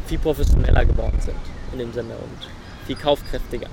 viel 0.07 0.19
professioneller 0.19 0.85
geworden 0.85 1.17
sind 1.19 1.37
in 1.73 1.79
dem 1.79 1.93
Sinne 1.93 2.13
und 2.13 2.49
viel 2.89 2.95
kaufkräftiger. 2.97 3.67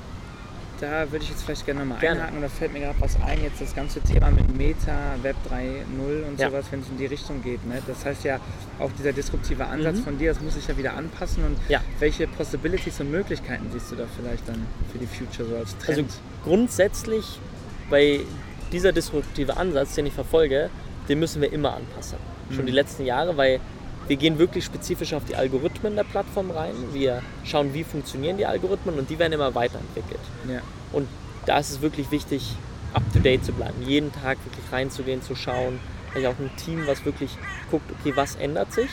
Da 0.78 1.10
würde 1.10 1.24
ich 1.24 1.30
jetzt 1.30 1.42
vielleicht 1.44 1.64
gerne 1.64 1.80
nochmal 1.86 2.06
einhaken. 2.06 2.42
Da 2.42 2.48
fällt 2.50 2.74
mir 2.74 2.80
gerade 2.80 3.00
was 3.00 3.16
ein, 3.22 3.42
jetzt 3.42 3.62
das 3.62 3.74
ganze 3.74 3.98
Thema 4.02 4.30
mit 4.30 4.54
Meta, 4.58 5.14
Web 5.22 5.36
3.0 5.50 6.22
und 6.28 6.38
Ja. 6.38 6.50
sowas, 6.50 6.66
wenn 6.70 6.80
es 6.80 6.88
in 6.90 6.98
die 6.98 7.06
Richtung 7.06 7.42
geht. 7.42 7.66
Ne? 7.66 7.80
Das 7.86 8.04
heißt 8.04 8.24
ja, 8.24 8.38
auch 8.78 8.90
dieser 8.98 9.14
disruptive 9.14 9.64
Ansatz 9.66 9.96
Mhm. 10.00 10.04
von 10.04 10.18
dir, 10.18 10.34
das 10.34 10.42
muss 10.42 10.52
sich 10.52 10.68
ja 10.68 10.76
wieder 10.76 10.92
anpassen. 10.94 11.44
Und 11.44 11.56
Ja. 11.70 11.80
welche 11.98 12.26
Possibilities 12.26 13.00
und 13.00 13.10
Möglichkeiten 13.10 13.70
siehst 13.72 13.90
du 13.90 13.96
da 13.96 14.04
vielleicht 14.20 14.46
dann 14.46 14.66
für 14.92 14.98
die 14.98 15.06
Future 15.06 15.48
so 15.48 15.56
als 15.56 15.74
Also 15.88 16.02
Trend? 16.02 16.12
grundsätzlich 16.44 17.40
bei 17.88 18.20
dieser 18.70 18.92
disruptive 18.92 19.56
Ansatz, 19.56 19.94
den 19.94 20.04
ich 20.04 20.12
verfolge, 20.12 20.68
den 21.08 21.18
müssen 21.20 21.40
wir 21.40 21.50
immer 21.54 21.72
anpassen. 21.74 22.18
Schon 22.50 22.64
Mhm. 22.64 22.66
die 22.66 22.72
letzten 22.72 23.06
Jahre, 23.06 23.34
weil 23.38 23.60
wir 24.08 24.16
gehen 24.16 24.38
wirklich 24.38 24.64
spezifisch 24.64 25.12
auf 25.14 25.24
die 25.24 25.36
Algorithmen 25.36 25.96
der 25.96 26.04
Plattform 26.04 26.50
rein. 26.50 26.74
Wir 26.92 27.22
schauen, 27.44 27.74
wie 27.74 27.84
funktionieren 27.84 28.36
die 28.36 28.46
Algorithmen 28.46 28.98
und 28.98 29.10
die 29.10 29.18
werden 29.18 29.32
immer 29.32 29.54
weiterentwickelt. 29.54 30.20
ja. 30.48 30.60
Und 30.92 31.08
da 31.46 31.58
ist 31.58 31.70
es 31.70 31.80
wirklich 31.82 32.10
wichtig, 32.10 32.54
up 32.94 33.02
to 33.12 33.18
date 33.20 33.44
zu 33.44 33.52
bleiben. 33.52 33.80
Jeden 33.82 34.12
Tag 34.12 34.38
wirklich 34.44 34.64
reinzugehen, 34.72 35.22
zu 35.22 35.34
schauen. 35.36 35.78
Vielleicht 36.12 36.26
auch 36.28 36.38
ein 36.40 36.50
Team, 36.56 36.86
was 36.86 37.04
wirklich 37.04 37.30
guckt, 37.70 37.84
okay, 38.00 38.12
was 38.16 38.34
ändert 38.36 38.72
sich. 38.72 38.88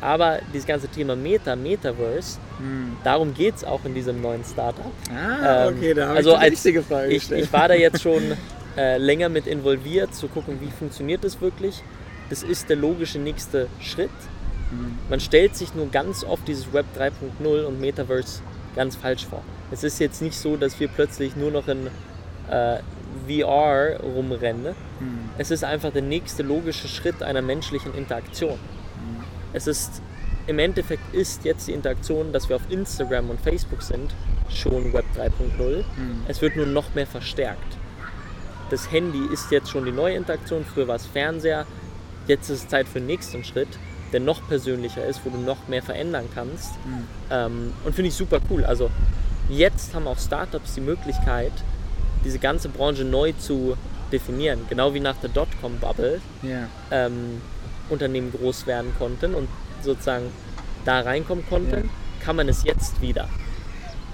Aber 0.00 0.38
dieses 0.52 0.66
ganze 0.66 0.88
Thema 0.88 1.16
Meta, 1.16 1.56
Metaverse, 1.56 2.38
Hm. 2.58 2.96
darum 3.04 3.34
geht 3.34 3.56
es 3.56 3.64
auch 3.64 3.84
in 3.84 3.94
diesem 3.94 4.20
neuen 4.22 4.44
Startup. 4.44 4.84
Ah, 5.10 5.66
Ähm, 5.68 5.74
okay, 5.76 5.94
da 5.94 6.08
habe 6.08 6.16
also 6.18 6.34
ich 6.34 6.38
die 6.40 6.46
richtige 6.48 6.82
Frage 6.82 7.08
Ich, 7.08 7.18
gestellt. 7.20 7.44
ich 7.44 7.52
war 7.52 7.68
da 7.68 7.74
jetzt 7.74 8.02
schon 8.02 8.22
äh, 8.76 8.96
länger 8.98 9.28
mit 9.28 9.46
involviert, 9.46 10.14
zu 10.14 10.28
gucken, 10.28 10.58
wie 10.60 10.70
funktioniert 10.70 11.24
das 11.24 11.40
wirklich. 11.40 11.82
Das 12.30 12.42
ist 12.42 12.68
der 12.68 12.76
logische 12.76 13.18
nächste 13.18 13.66
Schritt. 13.80 14.10
Man 15.08 15.20
stellt 15.20 15.56
sich 15.56 15.74
nur 15.74 15.88
ganz 15.88 16.24
oft 16.24 16.46
dieses 16.48 16.72
Web 16.72 16.86
3.0 16.96 17.64
und 17.64 17.80
Metaverse 17.80 18.40
ganz 18.74 18.96
falsch 18.96 19.26
vor. 19.26 19.42
Es 19.70 19.84
ist 19.84 19.98
jetzt 19.98 20.22
nicht 20.22 20.36
so, 20.36 20.56
dass 20.56 20.80
wir 20.80 20.88
plötzlich 20.88 21.36
nur 21.36 21.50
noch 21.50 21.68
in 21.68 21.88
äh, 22.48 22.78
VR 23.28 24.00
rumrennen. 24.00 24.66
Hm. 24.66 24.74
Es 25.38 25.50
ist 25.50 25.64
einfach 25.64 25.92
der 25.92 26.02
nächste 26.02 26.42
logische 26.42 26.88
Schritt 26.88 27.22
einer 27.22 27.42
menschlichen 27.42 27.94
Interaktion. 27.94 28.58
Es 29.52 29.68
ist 29.68 30.02
im 30.46 30.58
Endeffekt 30.58 31.14
ist 31.14 31.44
jetzt 31.44 31.68
die 31.68 31.72
Interaktion, 31.72 32.32
dass 32.32 32.48
wir 32.48 32.56
auf 32.56 32.70
Instagram 32.70 33.30
und 33.30 33.40
Facebook 33.40 33.82
sind, 33.82 34.14
schon 34.50 34.92
Web 34.92 35.06
3.0. 35.16 35.58
Hm. 35.58 35.84
Es 36.28 36.42
wird 36.42 36.56
nur 36.56 36.66
noch 36.66 36.94
mehr 36.94 37.06
verstärkt. 37.06 37.78
Das 38.70 38.90
Handy 38.90 39.24
ist 39.32 39.50
jetzt 39.50 39.70
schon 39.70 39.84
die 39.84 39.92
neue 39.92 40.16
Interaktion, 40.16 40.64
früher 40.64 40.88
war 40.88 40.96
es 40.96 41.06
Fernseher. 41.06 41.66
Jetzt 42.26 42.50
ist 42.50 42.64
es 42.64 42.68
Zeit 42.68 42.88
für 42.88 42.98
den 42.98 43.06
nächsten 43.06 43.44
Schritt, 43.44 43.68
der 44.12 44.20
noch 44.20 44.46
persönlicher 44.48 45.04
ist, 45.04 45.20
wo 45.24 45.30
du 45.30 45.38
noch 45.38 45.68
mehr 45.68 45.82
verändern 45.82 46.28
kannst. 46.34 46.74
Hm. 46.84 47.06
Ähm, 47.30 47.72
und 47.84 47.94
finde 47.94 48.08
ich 48.08 48.14
super 48.14 48.40
cool. 48.50 48.64
Also 48.64 48.90
jetzt 49.48 49.94
haben 49.94 50.06
auch 50.06 50.18
Startups 50.18 50.74
die 50.74 50.80
Möglichkeit, 50.80 51.52
diese 52.24 52.38
ganze 52.38 52.68
Branche 52.68 53.04
neu 53.04 53.32
zu 53.32 53.76
definieren. 54.12 54.60
Genau 54.68 54.94
wie 54.94 55.00
nach 55.00 55.16
der 55.16 55.30
Dotcom-Bubble 55.30 56.20
Ja. 56.42 56.68
ähm, 56.90 57.40
Unternehmen 57.90 58.32
groß 58.32 58.66
werden 58.66 58.92
konnten 58.98 59.34
und 59.34 59.48
sozusagen 59.82 60.26
da 60.84 61.00
reinkommen 61.00 61.44
konnten, 61.48 61.90
kann 62.20 62.36
man 62.36 62.48
es 62.48 62.64
jetzt 62.64 63.00
wieder. 63.02 63.28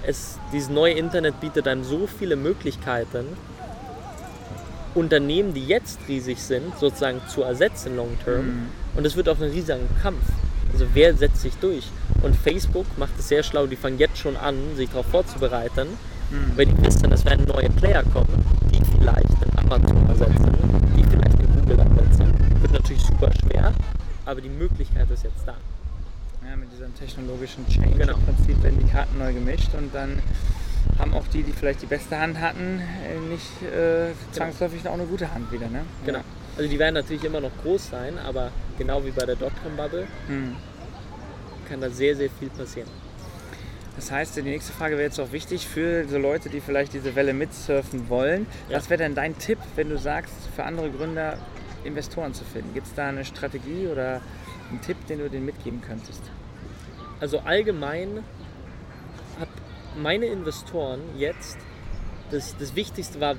Es, 0.03 0.39
dieses 0.51 0.69
neue 0.69 0.93
Internet 0.93 1.39
bietet 1.39 1.67
einem 1.67 1.83
so 1.83 2.07
viele 2.07 2.35
Möglichkeiten, 2.35 3.25
Unternehmen, 4.93 5.53
die 5.53 5.65
jetzt 5.65 5.99
riesig 6.07 6.41
sind, 6.41 6.77
sozusagen 6.77 7.21
zu 7.27 7.43
ersetzen 7.43 7.95
long 7.95 8.17
term. 8.25 8.45
Mhm. 8.45 8.69
Und 8.95 9.05
es 9.05 9.15
wird 9.15 9.29
auch 9.29 9.37
ein 9.39 9.49
riesiger 9.49 9.77
Kampf. 10.01 10.21
Also 10.73 10.85
wer 10.93 11.15
setzt 11.15 11.41
sich 11.41 11.53
durch? 11.57 11.89
Und 12.21 12.35
Facebook 12.35 12.85
macht 12.97 13.17
es 13.19 13.27
sehr 13.27 13.43
schlau, 13.43 13.65
die 13.67 13.75
fangen 13.75 13.97
jetzt 13.99 14.17
schon 14.17 14.37
an, 14.37 14.55
sich 14.75 14.89
darauf 14.89 15.05
vorzubereiten, 15.07 15.87
Hm. 16.29 16.53
weil 16.55 16.65
die 16.65 16.77
wissen, 16.85 17.11
es 17.11 17.25
werden 17.25 17.45
neue 17.45 17.69
Player 17.69 18.03
kommen, 18.13 18.45
die 18.71 18.81
vielleicht 18.97 19.27
den 19.43 19.57
Amazon 19.59 20.07
ersetzen, 20.07 20.53
die 20.95 21.03
vielleicht 21.03 21.37
den 21.39 21.53
Google 21.59 21.79
ersetzen. 21.79 22.33
Wird 22.61 22.71
natürlich 22.71 23.01
super 23.03 23.29
schwer, 23.33 23.73
aber 24.25 24.39
die 24.39 24.47
Möglichkeit 24.49 25.09
ist 25.11 25.23
jetzt 25.25 25.45
da. 25.45 25.55
Ja, 26.49 26.55
mit 26.55 26.71
diesem 26.71 26.95
technologischen 26.95 27.67
Change 27.67 27.97
Genau. 27.97 28.13
im 28.15 28.23
Prinzip 28.23 28.63
werden 28.63 28.79
die 28.81 28.89
Karten 28.89 29.17
neu 29.17 29.33
gemischt 29.33 29.69
und 29.77 29.93
dann 29.93 30.19
haben 30.97 31.13
auch 31.13 31.27
die, 31.33 31.43
die 31.43 31.51
vielleicht 31.51 31.81
die 31.81 31.85
beste 31.87 32.17
Hand 32.17 32.39
hatten, 32.39 32.79
äh, 32.79 33.19
nicht 33.29 33.61
äh, 33.63 34.11
zwangsläufig 34.31 34.87
auch 34.87 34.93
eine 34.93 35.05
gute 35.05 35.31
Hand 35.33 35.51
wieder. 35.51 35.67
Ne? 35.67 35.81
Genau. 36.05 36.19
Also 36.57 36.69
die 36.69 36.79
werden 36.79 36.95
natürlich 36.95 37.23
immer 37.25 37.41
noch 37.41 37.51
groß 37.61 37.89
sein, 37.89 38.13
aber 38.25 38.51
genau 38.81 39.05
wie 39.05 39.11
bei 39.11 39.25
der 39.25 39.35
Dotcom-Bubble. 39.35 40.07
Hm. 40.27 40.55
kann 41.69 41.81
da 41.81 41.89
sehr, 41.89 42.15
sehr 42.15 42.29
viel 42.29 42.49
passieren. 42.49 42.89
Das 43.95 44.09
heißt, 44.09 44.35
die 44.37 44.41
nächste 44.41 44.73
Frage 44.73 44.95
wäre 44.95 45.03
jetzt 45.03 45.19
auch 45.19 45.31
wichtig 45.31 45.67
für 45.67 46.07
so 46.07 46.17
Leute, 46.17 46.49
die 46.49 46.61
vielleicht 46.61 46.93
diese 46.93 47.15
Welle 47.15 47.33
mitsurfen 47.33 48.09
wollen. 48.09 48.47
Ja. 48.69 48.77
Was 48.77 48.89
wäre 48.89 48.97
denn 49.03 49.13
dein 49.13 49.37
Tipp, 49.37 49.59
wenn 49.75 49.89
du 49.89 49.97
sagst, 49.97 50.33
für 50.55 50.63
andere 50.63 50.89
Gründer 50.89 51.37
Investoren 51.83 52.33
zu 52.33 52.43
finden? 52.43 52.73
Gibt 52.73 52.87
es 52.87 52.93
da 52.95 53.09
eine 53.09 53.23
Strategie 53.23 53.87
oder 53.87 54.21
einen 54.69 54.81
Tipp, 54.81 54.97
den 55.07 55.19
du 55.19 55.29
denen 55.29 55.45
mitgeben 55.45 55.81
könntest? 55.81 56.21
Also 57.19 57.39
allgemein 57.39 58.23
hat 59.39 59.49
meine 59.95 60.25
Investoren 60.25 61.01
jetzt, 61.17 61.57
das, 62.31 62.55
das 62.57 62.75
Wichtigste 62.75 63.19
war 63.19 63.35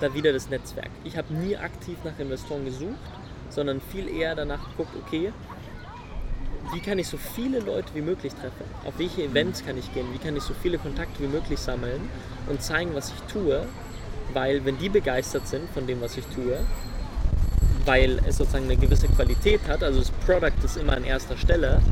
da 0.00 0.12
wieder 0.14 0.32
das 0.32 0.50
Netzwerk. 0.50 0.90
Ich 1.04 1.16
habe 1.16 1.32
nie 1.32 1.56
aktiv 1.56 1.96
nach 2.04 2.18
Investoren 2.18 2.64
gesucht, 2.64 2.98
sondern 3.52 3.80
viel 3.80 4.08
eher 4.08 4.34
danach 4.34 4.60
geguckt, 4.70 4.94
okay, 4.96 5.32
wie 6.72 6.80
kann 6.80 6.98
ich 6.98 7.08
so 7.08 7.16
viele 7.16 7.60
Leute 7.60 7.88
wie 7.94 8.00
möglich 8.00 8.32
treffen? 8.32 8.64
Auf 8.86 8.94
welche 8.98 9.24
Events 9.24 9.64
kann 9.64 9.76
ich 9.76 9.92
gehen? 9.92 10.06
Wie 10.12 10.18
kann 10.18 10.36
ich 10.36 10.42
so 10.42 10.54
viele 10.54 10.78
Kontakte 10.78 11.22
wie 11.22 11.26
möglich 11.26 11.58
sammeln 11.58 12.08
und 12.48 12.62
zeigen, 12.62 12.94
was 12.94 13.10
ich 13.10 13.32
tue? 13.32 13.66
Weil 14.32 14.64
wenn 14.64 14.78
die 14.78 14.88
begeistert 14.88 15.46
sind 15.46 15.68
von 15.70 15.86
dem, 15.86 16.00
was 16.00 16.16
ich 16.16 16.24
tue, 16.26 16.58
weil 17.84 18.20
es 18.26 18.36
sozusagen 18.38 18.64
eine 18.64 18.76
gewisse 18.76 19.08
Qualität 19.08 19.60
hat, 19.68 19.82
also 19.82 19.98
das 19.98 20.10
Product 20.10 20.64
ist 20.64 20.76
immer 20.76 20.96
an 20.96 21.04
erster 21.04 21.36
Stelle. 21.36 21.82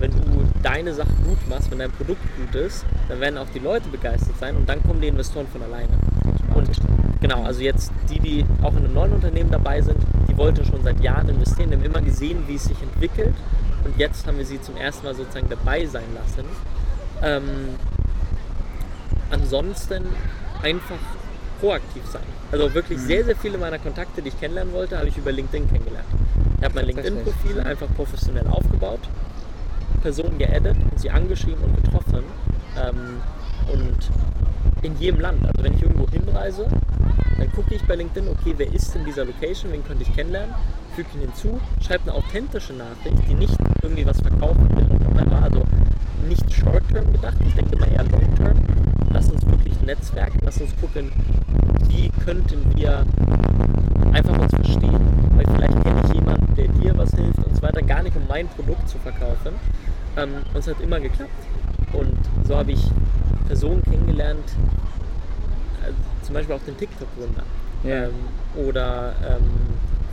Wenn 0.00 0.10
du 0.10 0.48
deine 0.62 0.94
Sachen 0.94 1.14
gut 1.24 1.38
machst, 1.48 1.70
wenn 1.70 1.78
dein 1.78 1.92
Produkt 1.92 2.22
gut 2.36 2.54
ist, 2.54 2.86
dann 3.08 3.20
werden 3.20 3.36
auch 3.38 3.48
die 3.54 3.58
Leute 3.58 3.88
begeistert 3.88 4.38
sein 4.40 4.56
und 4.56 4.68
dann 4.68 4.82
kommen 4.82 5.00
die 5.00 5.08
Investoren 5.08 5.46
von 5.46 5.62
alleine. 5.62 5.92
Und 6.54 6.70
genau, 7.20 7.42
also 7.42 7.60
jetzt 7.60 7.92
die, 8.10 8.18
die 8.18 8.44
auch 8.62 8.72
in 8.72 8.78
einem 8.78 8.94
neuen 8.94 9.12
Unternehmen 9.12 9.50
dabei 9.50 9.82
sind, 9.82 9.98
die 10.34 10.38
wollten 10.38 10.64
schon 10.64 10.82
seit 10.82 11.00
Jahren 11.00 11.28
investieren, 11.28 11.70
die 11.70 11.76
haben 11.76 11.84
immer 11.84 12.00
gesehen, 12.00 12.44
wie 12.46 12.56
es 12.56 12.64
sich 12.64 12.80
entwickelt 12.82 13.34
und 13.84 13.96
jetzt 13.98 14.26
haben 14.26 14.38
wir 14.38 14.44
sie 14.44 14.60
zum 14.60 14.76
ersten 14.76 15.06
Mal 15.06 15.14
sozusagen 15.14 15.48
dabei 15.48 15.86
sein 15.86 16.04
lassen. 16.14 16.44
Ähm, 17.22 17.76
ansonsten 19.30 20.04
einfach 20.62 20.98
proaktiv 21.60 22.02
sein. 22.10 22.22
Also 22.50 22.72
wirklich 22.74 22.98
sehr, 22.98 23.24
sehr 23.24 23.36
viele 23.36 23.58
meiner 23.58 23.78
Kontakte, 23.78 24.22
die 24.22 24.28
ich 24.28 24.40
kennenlernen 24.40 24.72
wollte, 24.72 24.98
habe 24.98 25.08
ich 25.08 25.16
über 25.16 25.32
LinkedIn 25.32 25.68
kennengelernt. 25.68 26.08
Ich 26.58 26.64
habe 26.64 26.74
mein 26.74 26.86
LinkedIn-Profil 26.86 27.60
einfach 27.60 27.88
professionell 27.94 28.46
aufgebaut, 28.46 29.00
Personen 30.02 30.38
geaddet 30.38 30.76
sie 30.96 31.10
angeschrieben 31.10 31.62
und 31.64 31.76
getroffen. 31.76 32.24
Ähm, 32.76 33.20
und 33.72 34.10
in 34.84 34.96
jedem 34.98 35.20
Land. 35.20 35.44
Also 35.46 35.64
wenn 35.64 35.74
ich 35.74 35.82
irgendwo 35.82 36.08
hinreise, 36.10 36.66
dann 37.38 37.50
gucke 37.52 37.74
ich 37.74 37.82
bei 37.84 37.94
LinkedIn, 37.96 38.28
okay, 38.28 38.54
wer 38.56 38.72
ist 38.72 38.94
in 38.94 39.04
dieser 39.04 39.24
Location, 39.24 39.72
wen 39.72 39.84
könnte 39.84 40.02
ich 40.02 40.14
kennenlernen, 40.14 40.54
füge 40.94 41.08
ihn 41.14 41.20
hinzu, 41.22 41.60
schreibe 41.80 42.10
eine 42.10 42.14
authentische 42.14 42.72
Nachricht, 42.72 43.28
die 43.28 43.34
nicht 43.34 43.56
irgendwie 43.82 44.06
was 44.06 44.20
verkaufen 44.20 44.68
will 44.76 44.86
und 44.90 45.04
whatever. 45.04 45.42
Also 45.42 45.62
nicht 46.28 46.52
short-term 46.52 47.12
gedacht, 47.12 47.36
ich 47.46 47.54
denke 47.54 47.76
mal 47.76 47.88
eher 47.88 48.04
long-term. 48.04 48.56
Lass 49.12 49.30
uns 49.30 49.46
wirklich 49.46 49.80
netzwerken, 49.82 50.38
lass 50.42 50.60
uns 50.60 50.74
gucken, 50.80 51.12
wie 51.88 52.10
könnten 52.24 52.76
wir 52.76 53.04
einfach 54.12 54.38
uns 54.38 54.54
verstehen, 54.54 55.00
weil 55.36 55.46
vielleicht 55.46 55.82
kenne 55.82 56.02
ich 56.04 56.14
jemanden, 56.14 56.54
der 56.54 56.68
dir 56.68 56.96
was 56.96 57.10
hilft 57.10 57.38
und 57.38 57.56
so 57.56 57.62
weiter, 57.62 57.82
gar 57.82 58.02
nicht 58.02 58.16
um 58.16 58.26
mein 58.28 58.48
Produkt 58.48 58.88
zu 58.88 58.98
verkaufen. 58.98 59.54
Ähm, 60.16 60.30
und 60.52 60.60
es 60.60 60.68
hat 60.68 60.80
immer 60.80 61.00
geklappt. 61.00 61.30
Und 61.92 62.16
so 62.46 62.56
habe 62.56 62.72
ich 62.72 62.90
Personen 63.46 63.82
kennengelernt, 63.82 64.44
zum 66.24 66.34
Beispiel 66.34 66.54
auch 66.54 66.62
den 66.66 66.76
TikTok-Gründer. 66.76 67.42
Ja. 67.84 68.04
Ähm, 68.06 68.14
oder 68.66 69.14
ähm, 69.28 69.44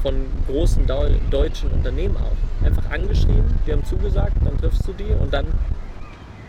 von 0.02 0.26
großen 0.47 0.86
Deu 0.88 1.10
deutschen 1.30 1.71
Unternehmen 1.71 2.17
auch. 2.17 2.65
Einfach 2.65 2.89
angeschrieben, 2.91 3.60
die 3.65 3.71
haben 3.71 3.86
zugesagt, 3.86 4.34
dann 4.43 4.58
triffst 4.58 4.88
du 4.88 4.93
die 4.93 5.12
und 5.19 5.34
dann, 5.34 5.45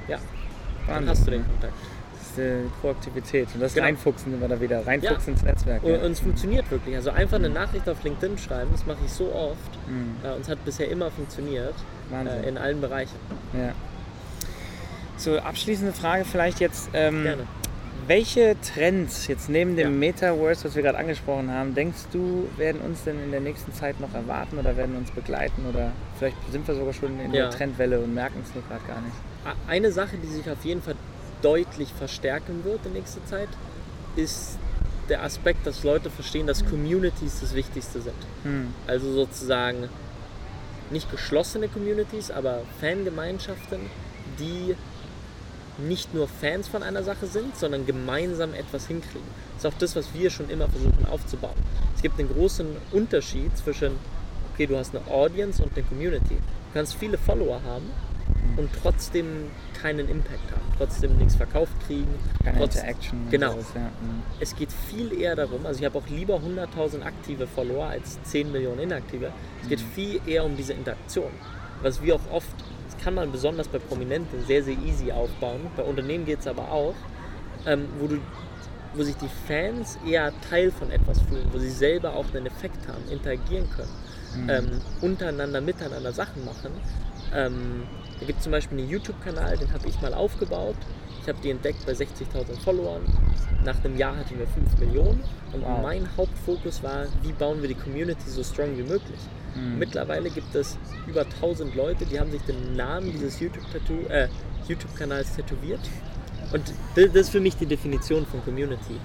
ja, 0.09 0.19
dann 0.87 1.09
hast 1.09 1.27
du 1.27 1.31
den 1.31 1.41
ne? 1.41 1.47
Kontakt. 1.47 1.75
Das 2.19 2.31
ist 2.31 2.39
äh, 2.39 2.63
Proaktivität. 2.81 3.49
Und 3.55 3.61
das 3.61 3.75
Genau. 3.75 3.87
Reinfuchsen 3.87 4.41
wir 4.41 4.49
da 4.49 4.61
wieder. 4.61 4.87
Reinfuchsen 4.87 5.35
Ja. 5.35 5.41
ins 5.41 5.43
Netzwerk. 5.43 5.83
Und, 5.83 5.91
ja. 5.93 5.99
und 5.99 6.13
es 6.13 6.21
funktioniert 6.21 6.71
wirklich. 6.71 6.97
Also 6.97 7.11
einfach 7.11 7.37
eine 7.37 7.51
Nachricht 7.51 7.89
auf 7.89 8.03
LinkedIn 8.03 8.39
schreiben, 8.39 8.71
das 8.73 8.87
mache 8.87 8.99
ich 9.05 9.13
so 9.13 9.33
oft. 9.33 9.89
Mhm. 9.89 10.17
Äh, 10.25 10.35
und 10.35 10.41
es 10.43 10.49
hat 10.49 10.65
bisher 10.65 10.89
immer 10.91 11.11
funktioniert, 11.11 11.75
äh, 12.11 12.49
in 12.49 12.57
allen 12.59 12.81
Bereichen. 12.81 13.17
Ja. 13.53 13.73
So, 15.19 15.39
abschließende 15.39 15.93
Frage 15.93 16.25
vielleicht 16.25 16.59
jetzt. 16.61 16.89
Ähm, 16.95 17.23
Gerne. 17.23 17.43
Welche 18.07 18.57
Trends 18.75 19.29
jetzt 19.29 19.49
neben 19.49 19.77
dem 19.77 19.93
Ja. 19.93 19.99
Metaverse, 20.11 20.65
was 20.65 20.75
wir 20.75 20.83
gerade 20.83 20.99
angesprochen 20.99 21.51
haben, 21.51 21.75
denkst 21.75 22.01
du, 22.13 22.49
werden 22.57 22.81
uns 22.81 23.05
denn 23.05 23.23
in 23.23 23.31
der 23.31 23.41
nächsten 23.41 23.73
Zeit 23.73 24.01
noch 24.01 24.13
erwarten 24.13 24.59
oder 24.59 24.77
werden 24.77 24.97
uns 24.97 25.11
begleiten 25.13 25.65
oder 25.69 25.93
vielleicht 26.19 26.37
sind 26.51 26.67
wir 26.67 26.75
sogar 26.75 26.93
schon 26.93 27.19
in 27.21 27.33
Ja. 27.33 27.43
der 27.43 27.51
Trendwelle 27.51 28.01
und 28.01 28.13
merken 28.13 28.41
es 28.45 28.53
nur 28.55 28.65
gerade 28.65 28.85
gar 28.87 29.01
nicht? 29.01 29.15
Eine 29.69 29.93
Sache, 29.93 30.17
die 30.17 30.27
sich 30.27 30.51
auf 30.51 30.65
jeden 30.65 30.83
Fall 30.83 30.95
deutlich 31.43 31.93
verstärken 31.93 32.65
wird 32.65 32.85
in 32.87 32.93
nächster 32.95 33.25
Zeit, 33.27 33.49
ist 34.17 34.59
der 35.09 35.23
Aspekt, 35.23 35.67
dass 35.67 35.85
Leute 35.85 36.11
verstehen, 36.11 36.47
dass 36.47 36.65
Communities 36.65 37.41
das 37.41 37.55
Wichtigste 37.55 38.01
sind. 38.01 38.15
Hm. 38.43 38.75
Also 38.87 39.13
sozusagen 39.13 39.89
nicht 40.91 41.11
geschlossene 41.11 41.69
Communities, 41.69 42.31
aber 42.31 42.63
Fangemeinschaften, 42.81 43.81
die 44.39 44.75
nicht 45.89 46.15
nur 46.15 46.29
Fans 46.29 46.69
von 46.69 46.83
einer 46.83 47.03
Sache 47.03 47.27
sind, 47.27 47.57
sondern 47.57 47.87
gemeinsam 47.87 48.55
etwas 48.55 48.87
hinkriegen. 48.87 49.27
Das 49.57 49.65
ist 49.65 49.73
auch 49.75 49.79
das, 49.79 49.97
was 49.97 50.15
wir 50.15 50.31
schon 50.31 50.49
immer 50.51 50.69
versuchen 50.69 51.07
aufzubauen. 51.11 51.57
Es 51.95 52.03
gibt 52.03 52.19
einen 52.19 52.29
großen 52.29 52.67
Unterschied 52.93 53.57
zwischen, 53.57 53.93
okay, 54.53 54.67
du 54.67 54.77
hast 54.77 54.95
eine 54.95 55.07
Audience 55.09 55.63
und 55.63 55.73
eine 55.77 55.85
Community. 55.85 56.37
Du 56.37 56.73
kannst 56.75 56.95
viele 56.95 57.19
Follower 57.19 57.61
haben 57.65 57.91
und 58.57 58.71
trotzdem 58.83 59.51
keinen 59.81 60.09
Impact 60.09 60.51
haben, 60.53 60.63
trotzdem 60.79 61.17
nichts 61.19 61.35
verkauft 61.37 61.73
kriegen. 61.87 62.07
Keine 62.45 62.59
trotz- 62.59 62.77
Interaction. 62.77 63.19
Genau. 63.31 63.53
sowas, 63.53 63.67
ja. 63.75 63.81
Hm. 63.81 64.23
Es 64.41 64.55
geht 64.55 64.71
viel 64.73 65.13
eher 65.21 65.35
darum, 65.37 65.67
also 65.67 65.81
ich 65.81 65.87
habe 65.87 65.99
auch 65.99 66.07
lieber 66.09 66.37
100.000 66.41 67.03
aktive 67.03 67.47
Follower 67.47 67.87
als 67.87 68.23
10 68.25 68.53
Millionen 68.53 68.81
inaktive. 68.81 69.33
Es 69.63 69.69
geht 69.69 69.81
viel 69.81 70.21
eher 70.27 70.45
um 70.45 70.57
diese 70.57 70.73
Interaktion. 70.73 71.31
Was 71.83 72.01
wir 72.03 72.15
auch 72.15 72.31
oft, 72.31 72.47
kann 73.03 73.15
man 73.15 73.33
besonders 73.33 73.69
bei 73.69 73.79
Prominenten 73.79 74.45
sehr, 74.47 74.63
sehr 74.63 74.77
easy 74.79 75.13
aufbauen. 75.13 75.61
Bei 75.77 75.83
Unternehmen 75.83 76.25
geht 76.25 76.41
es 76.41 76.47
aber 76.47 76.71
auch, 76.71 76.95
ähm, 77.67 77.89
wo, 77.99 78.07
du, 78.07 78.19
wo 78.95 79.03
sich 79.03 79.17
die 79.17 79.29
Fans 79.47 79.99
eher 80.07 80.33
Teil 80.49 80.71
von 80.71 80.91
etwas 80.91 81.21
fühlen, 81.23 81.47
wo 81.53 81.59
sie 81.59 81.71
selber 81.71 82.15
auch 82.15 82.27
einen 82.35 82.47
Effekt 82.47 82.87
haben, 82.89 83.09
interagieren 83.11 83.69
können, 83.71 84.49
ähm, 84.49 84.81
untereinander, 85.01 85.61
miteinander 85.61 86.13
Sachen 86.13 86.45
machen. 86.45 86.73
Ähm, 87.35 87.83
da 88.21 88.27
gibt 88.27 88.39
es 88.39 88.45
zum 88.45 88.53
Beispiel 88.53 88.79
einen 88.79 88.89
YouTube-Kanal, 88.89 89.57
den 89.59 89.73
habe 89.73 89.89
ich 89.89 90.01
mal 90.01 90.15
aufgebaut. 90.15 90.77
Ich 91.23 91.29
habe 91.29 91.39
die 91.43 91.51
entdeckt 91.51 91.87
bei 91.87 91.93
60.000 91.93 92.61
Followern. 92.65 93.03
Nach 93.65 93.83
einem 93.85 93.97
Jahr 93.97 94.17
hatten 94.17 94.39
wir 94.39 94.47
5 94.47 94.79
Millionen. 94.79 95.23
Und 95.53 95.63
Wow. 95.63 95.83
mein 95.83 96.09
Hauptfokus 96.17 96.83
war, 96.83 97.05
wie 97.23 97.33
bauen 97.33 97.61
wir 97.63 97.69
die 97.69 97.75
Community 97.77 98.29
so 98.29 98.43
strong 98.43 98.77
wie 98.77 98.83
möglich. 98.83 99.21
Mhm. 99.55 99.79
Mittlerweile 99.79 100.31
gibt 100.31 100.55
es 100.55 100.77
über 101.07 101.25
1000 101.25 101.75
Leute, 101.77 102.07
die 102.07 102.19
haben 102.19 102.31
sich 102.33 102.43
den 102.43 102.75
Namen 102.75 103.13
dieses 103.13 103.39
YouTube-Tattoo- 103.41 104.09
äh, 104.09 104.29
YouTube-Kanals 104.67 105.37
tätowiert. 105.37 105.81
Und 106.53 106.73
das, 106.97 107.15
ist 107.15 107.31
für 107.31 107.41
mich 107.41 107.57
die 107.57 107.67
Definition 107.67 108.27
von 108.27 108.43
Community. 108.45 108.99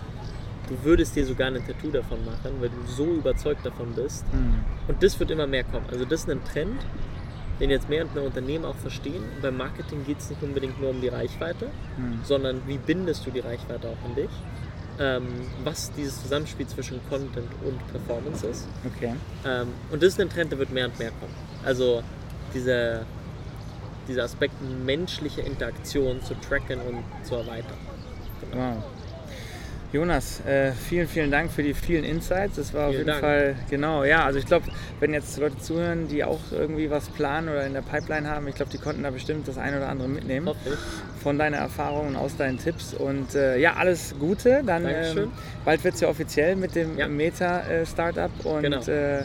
Du 0.69 0.75
würdest 0.83 1.15
dir 1.15 1.25
sogar 1.25 1.47
ein 1.47 1.65
Tattoo 1.65 1.91
davon 1.91 2.25
machen, 2.25 2.55
weil 2.59 2.69
du 2.69 2.75
so 2.87 3.05
überzeugt 3.05 3.65
davon 3.65 3.93
bist. 3.93 4.25
Hm. 4.31 4.55
Und 4.87 5.01
das 5.03 5.17
wird 5.19 5.31
immer 5.31 5.47
mehr 5.47 5.63
kommen. 5.63 5.85
Also 5.91 6.03
das 6.03 6.21
ist 6.21 6.29
ein 6.29 6.43
Trend, 6.43 6.81
den 7.59 7.69
jetzt 7.69 7.89
mehr 7.89 8.03
und 8.03 8.13
mehr 8.15 8.23
Unternehmen 8.23 8.65
auch 8.65 8.75
verstehen. 8.75 9.23
Beim 9.41 9.57
Marketing 9.57 10.05
geht 10.05 10.19
es 10.19 10.29
nicht 10.29 10.41
unbedingt 10.43 10.79
nur 10.79 10.91
um 10.91 11.01
die 11.01 11.07
Reichweite, 11.07 11.67
Hm. 11.95 12.19
sondern 12.23 12.61
wie 12.67 12.77
bindest 12.77 13.25
du 13.25 13.31
die 13.31 13.39
Reichweite 13.39 13.87
auch 13.89 14.05
an 14.05 14.15
dich. 14.15 14.29
Ähm, 14.99 15.27
was 15.63 15.91
dieses 15.91 16.23
Zusammenspiel 16.23 16.65
zwischen 16.65 16.99
Content 17.07 17.47
und 17.63 17.87
Performance 17.91 18.47
ist. 18.47 18.67
Okay. 18.83 19.13
Ähm, 19.45 19.67
und 19.91 20.01
das 20.01 20.09
ist 20.13 20.19
ein 20.19 20.29
Trend, 20.29 20.51
der 20.51 20.57
wird 20.57 20.71
mehr 20.71 20.85
und 20.85 20.97
mehr 20.97 21.11
kommen. 21.11 21.33
Also 21.63 22.01
diese, 22.51 23.05
dieser 24.07 24.23
Aspekt 24.23 24.55
menschliche 24.85 25.41
Interaktion 25.41 26.19
zu 26.23 26.33
tracken 26.35 26.79
und 26.81 27.03
zu 27.23 27.35
erweitern. 27.35 27.77
Wow. 28.53 28.83
Jonas, 29.93 30.41
äh, 30.45 30.73
vielen, 30.73 31.07
vielen 31.07 31.31
Dank 31.31 31.49
für 31.49 31.63
die 31.63 31.73
vielen 31.73 32.03
Insights. 32.03 32.57
Das 32.57 32.73
war 32.73 32.87
auf 32.87 32.89
Vielen 32.89 32.99
jeden 32.99 33.07
Dank. 33.07 33.19
Fall, 33.21 33.55
genau, 33.69 34.03
ja, 34.03 34.25
also 34.25 34.37
ich 34.37 34.45
glaube, 34.45 34.65
wenn 34.99 35.13
jetzt 35.13 35.37
Leute 35.39 35.57
zuhören, 35.59 36.09
die 36.09 36.25
auch 36.25 36.41
irgendwie 36.51 36.89
was 36.89 37.07
planen 37.09 37.47
oder 37.47 37.65
in 37.65 37.71
der 37.73 37.81
Pipeline 37.83 38.29
haben, 38.29 38.47
ich 38.49 38.55
glaube, 38.55 38.69
die 38.69 38.79
konnten 38.79 39.03
da 39.03 39.11
bestimmt 39.11 39.47
das 39.47 39.57
eine 39.57 39.77
oder 39.77 39.87
andere 39.87 40.09
mitnehmen 40.09 40.49
ich. 40.65 41.21
von 41.23 41.37
deiner 41.39 41.57
Erfahrung 41.57 42.07
und 42.09 42.15
aus 42.17 42.35
deinen 42.35 42.57
Tipps. 42.57 42.93
Und 42.93 43.33
äh, 43.33 43.57
ja, 43.59 43.75
alles 43.75 44.13
Gute. 44.19 44.61
Dann 44.65 44.83
Dankeschön. 44.83 45.23
ähm, 45.23 45.31
bald 45.63 45.81
wird 45.85 45.95
es 45.95 46.01
ja 46.01 46.09
offiziell 46.09 46.57
mit 46.57 46.75
dem 46.75 46.97
Ja. 46.97 47.07
Meta-Startup 47.07 48.31
und 48.45 48.63
Genau. 48.63 48.81
äh, 48.87 49.23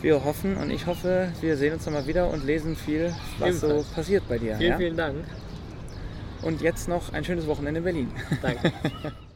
wir 0.00 0.24
hoffen 0.24 0.56
und 0.58 0.70
ich 0.70 0.86
hoffe, 0.86 1.32
wir 1.40 1.56
sehen 1.56 1.72
uns 1.74 1.86
nochmal 1.86 2.06
wieder 2.06 2.30
und 2.30 2.44
lesen 2.46 2.76
viel, 2.76 3.12
was 3.40 3.60
so 3.60 3.66
Ebenfalls. 3.66 3.86
passiert 3.94 4.28
bei 4.28 4.38
dir. 4.38 4.56
Vielen, 4.58 4.70
ja? 4.70 4.76
vielen 4.76 4.96
Dank. 4.96 5.16
Und 6.42 6.60
jetzt 6.60 6.88
noch 6.88 7.12
ein 7.12 7.24
schönes 7.24 7.46
Wochenende 7.48 7.78
in 7.78 7.84
Berlin. 7.84 8.12
Danke. 8.40 8.70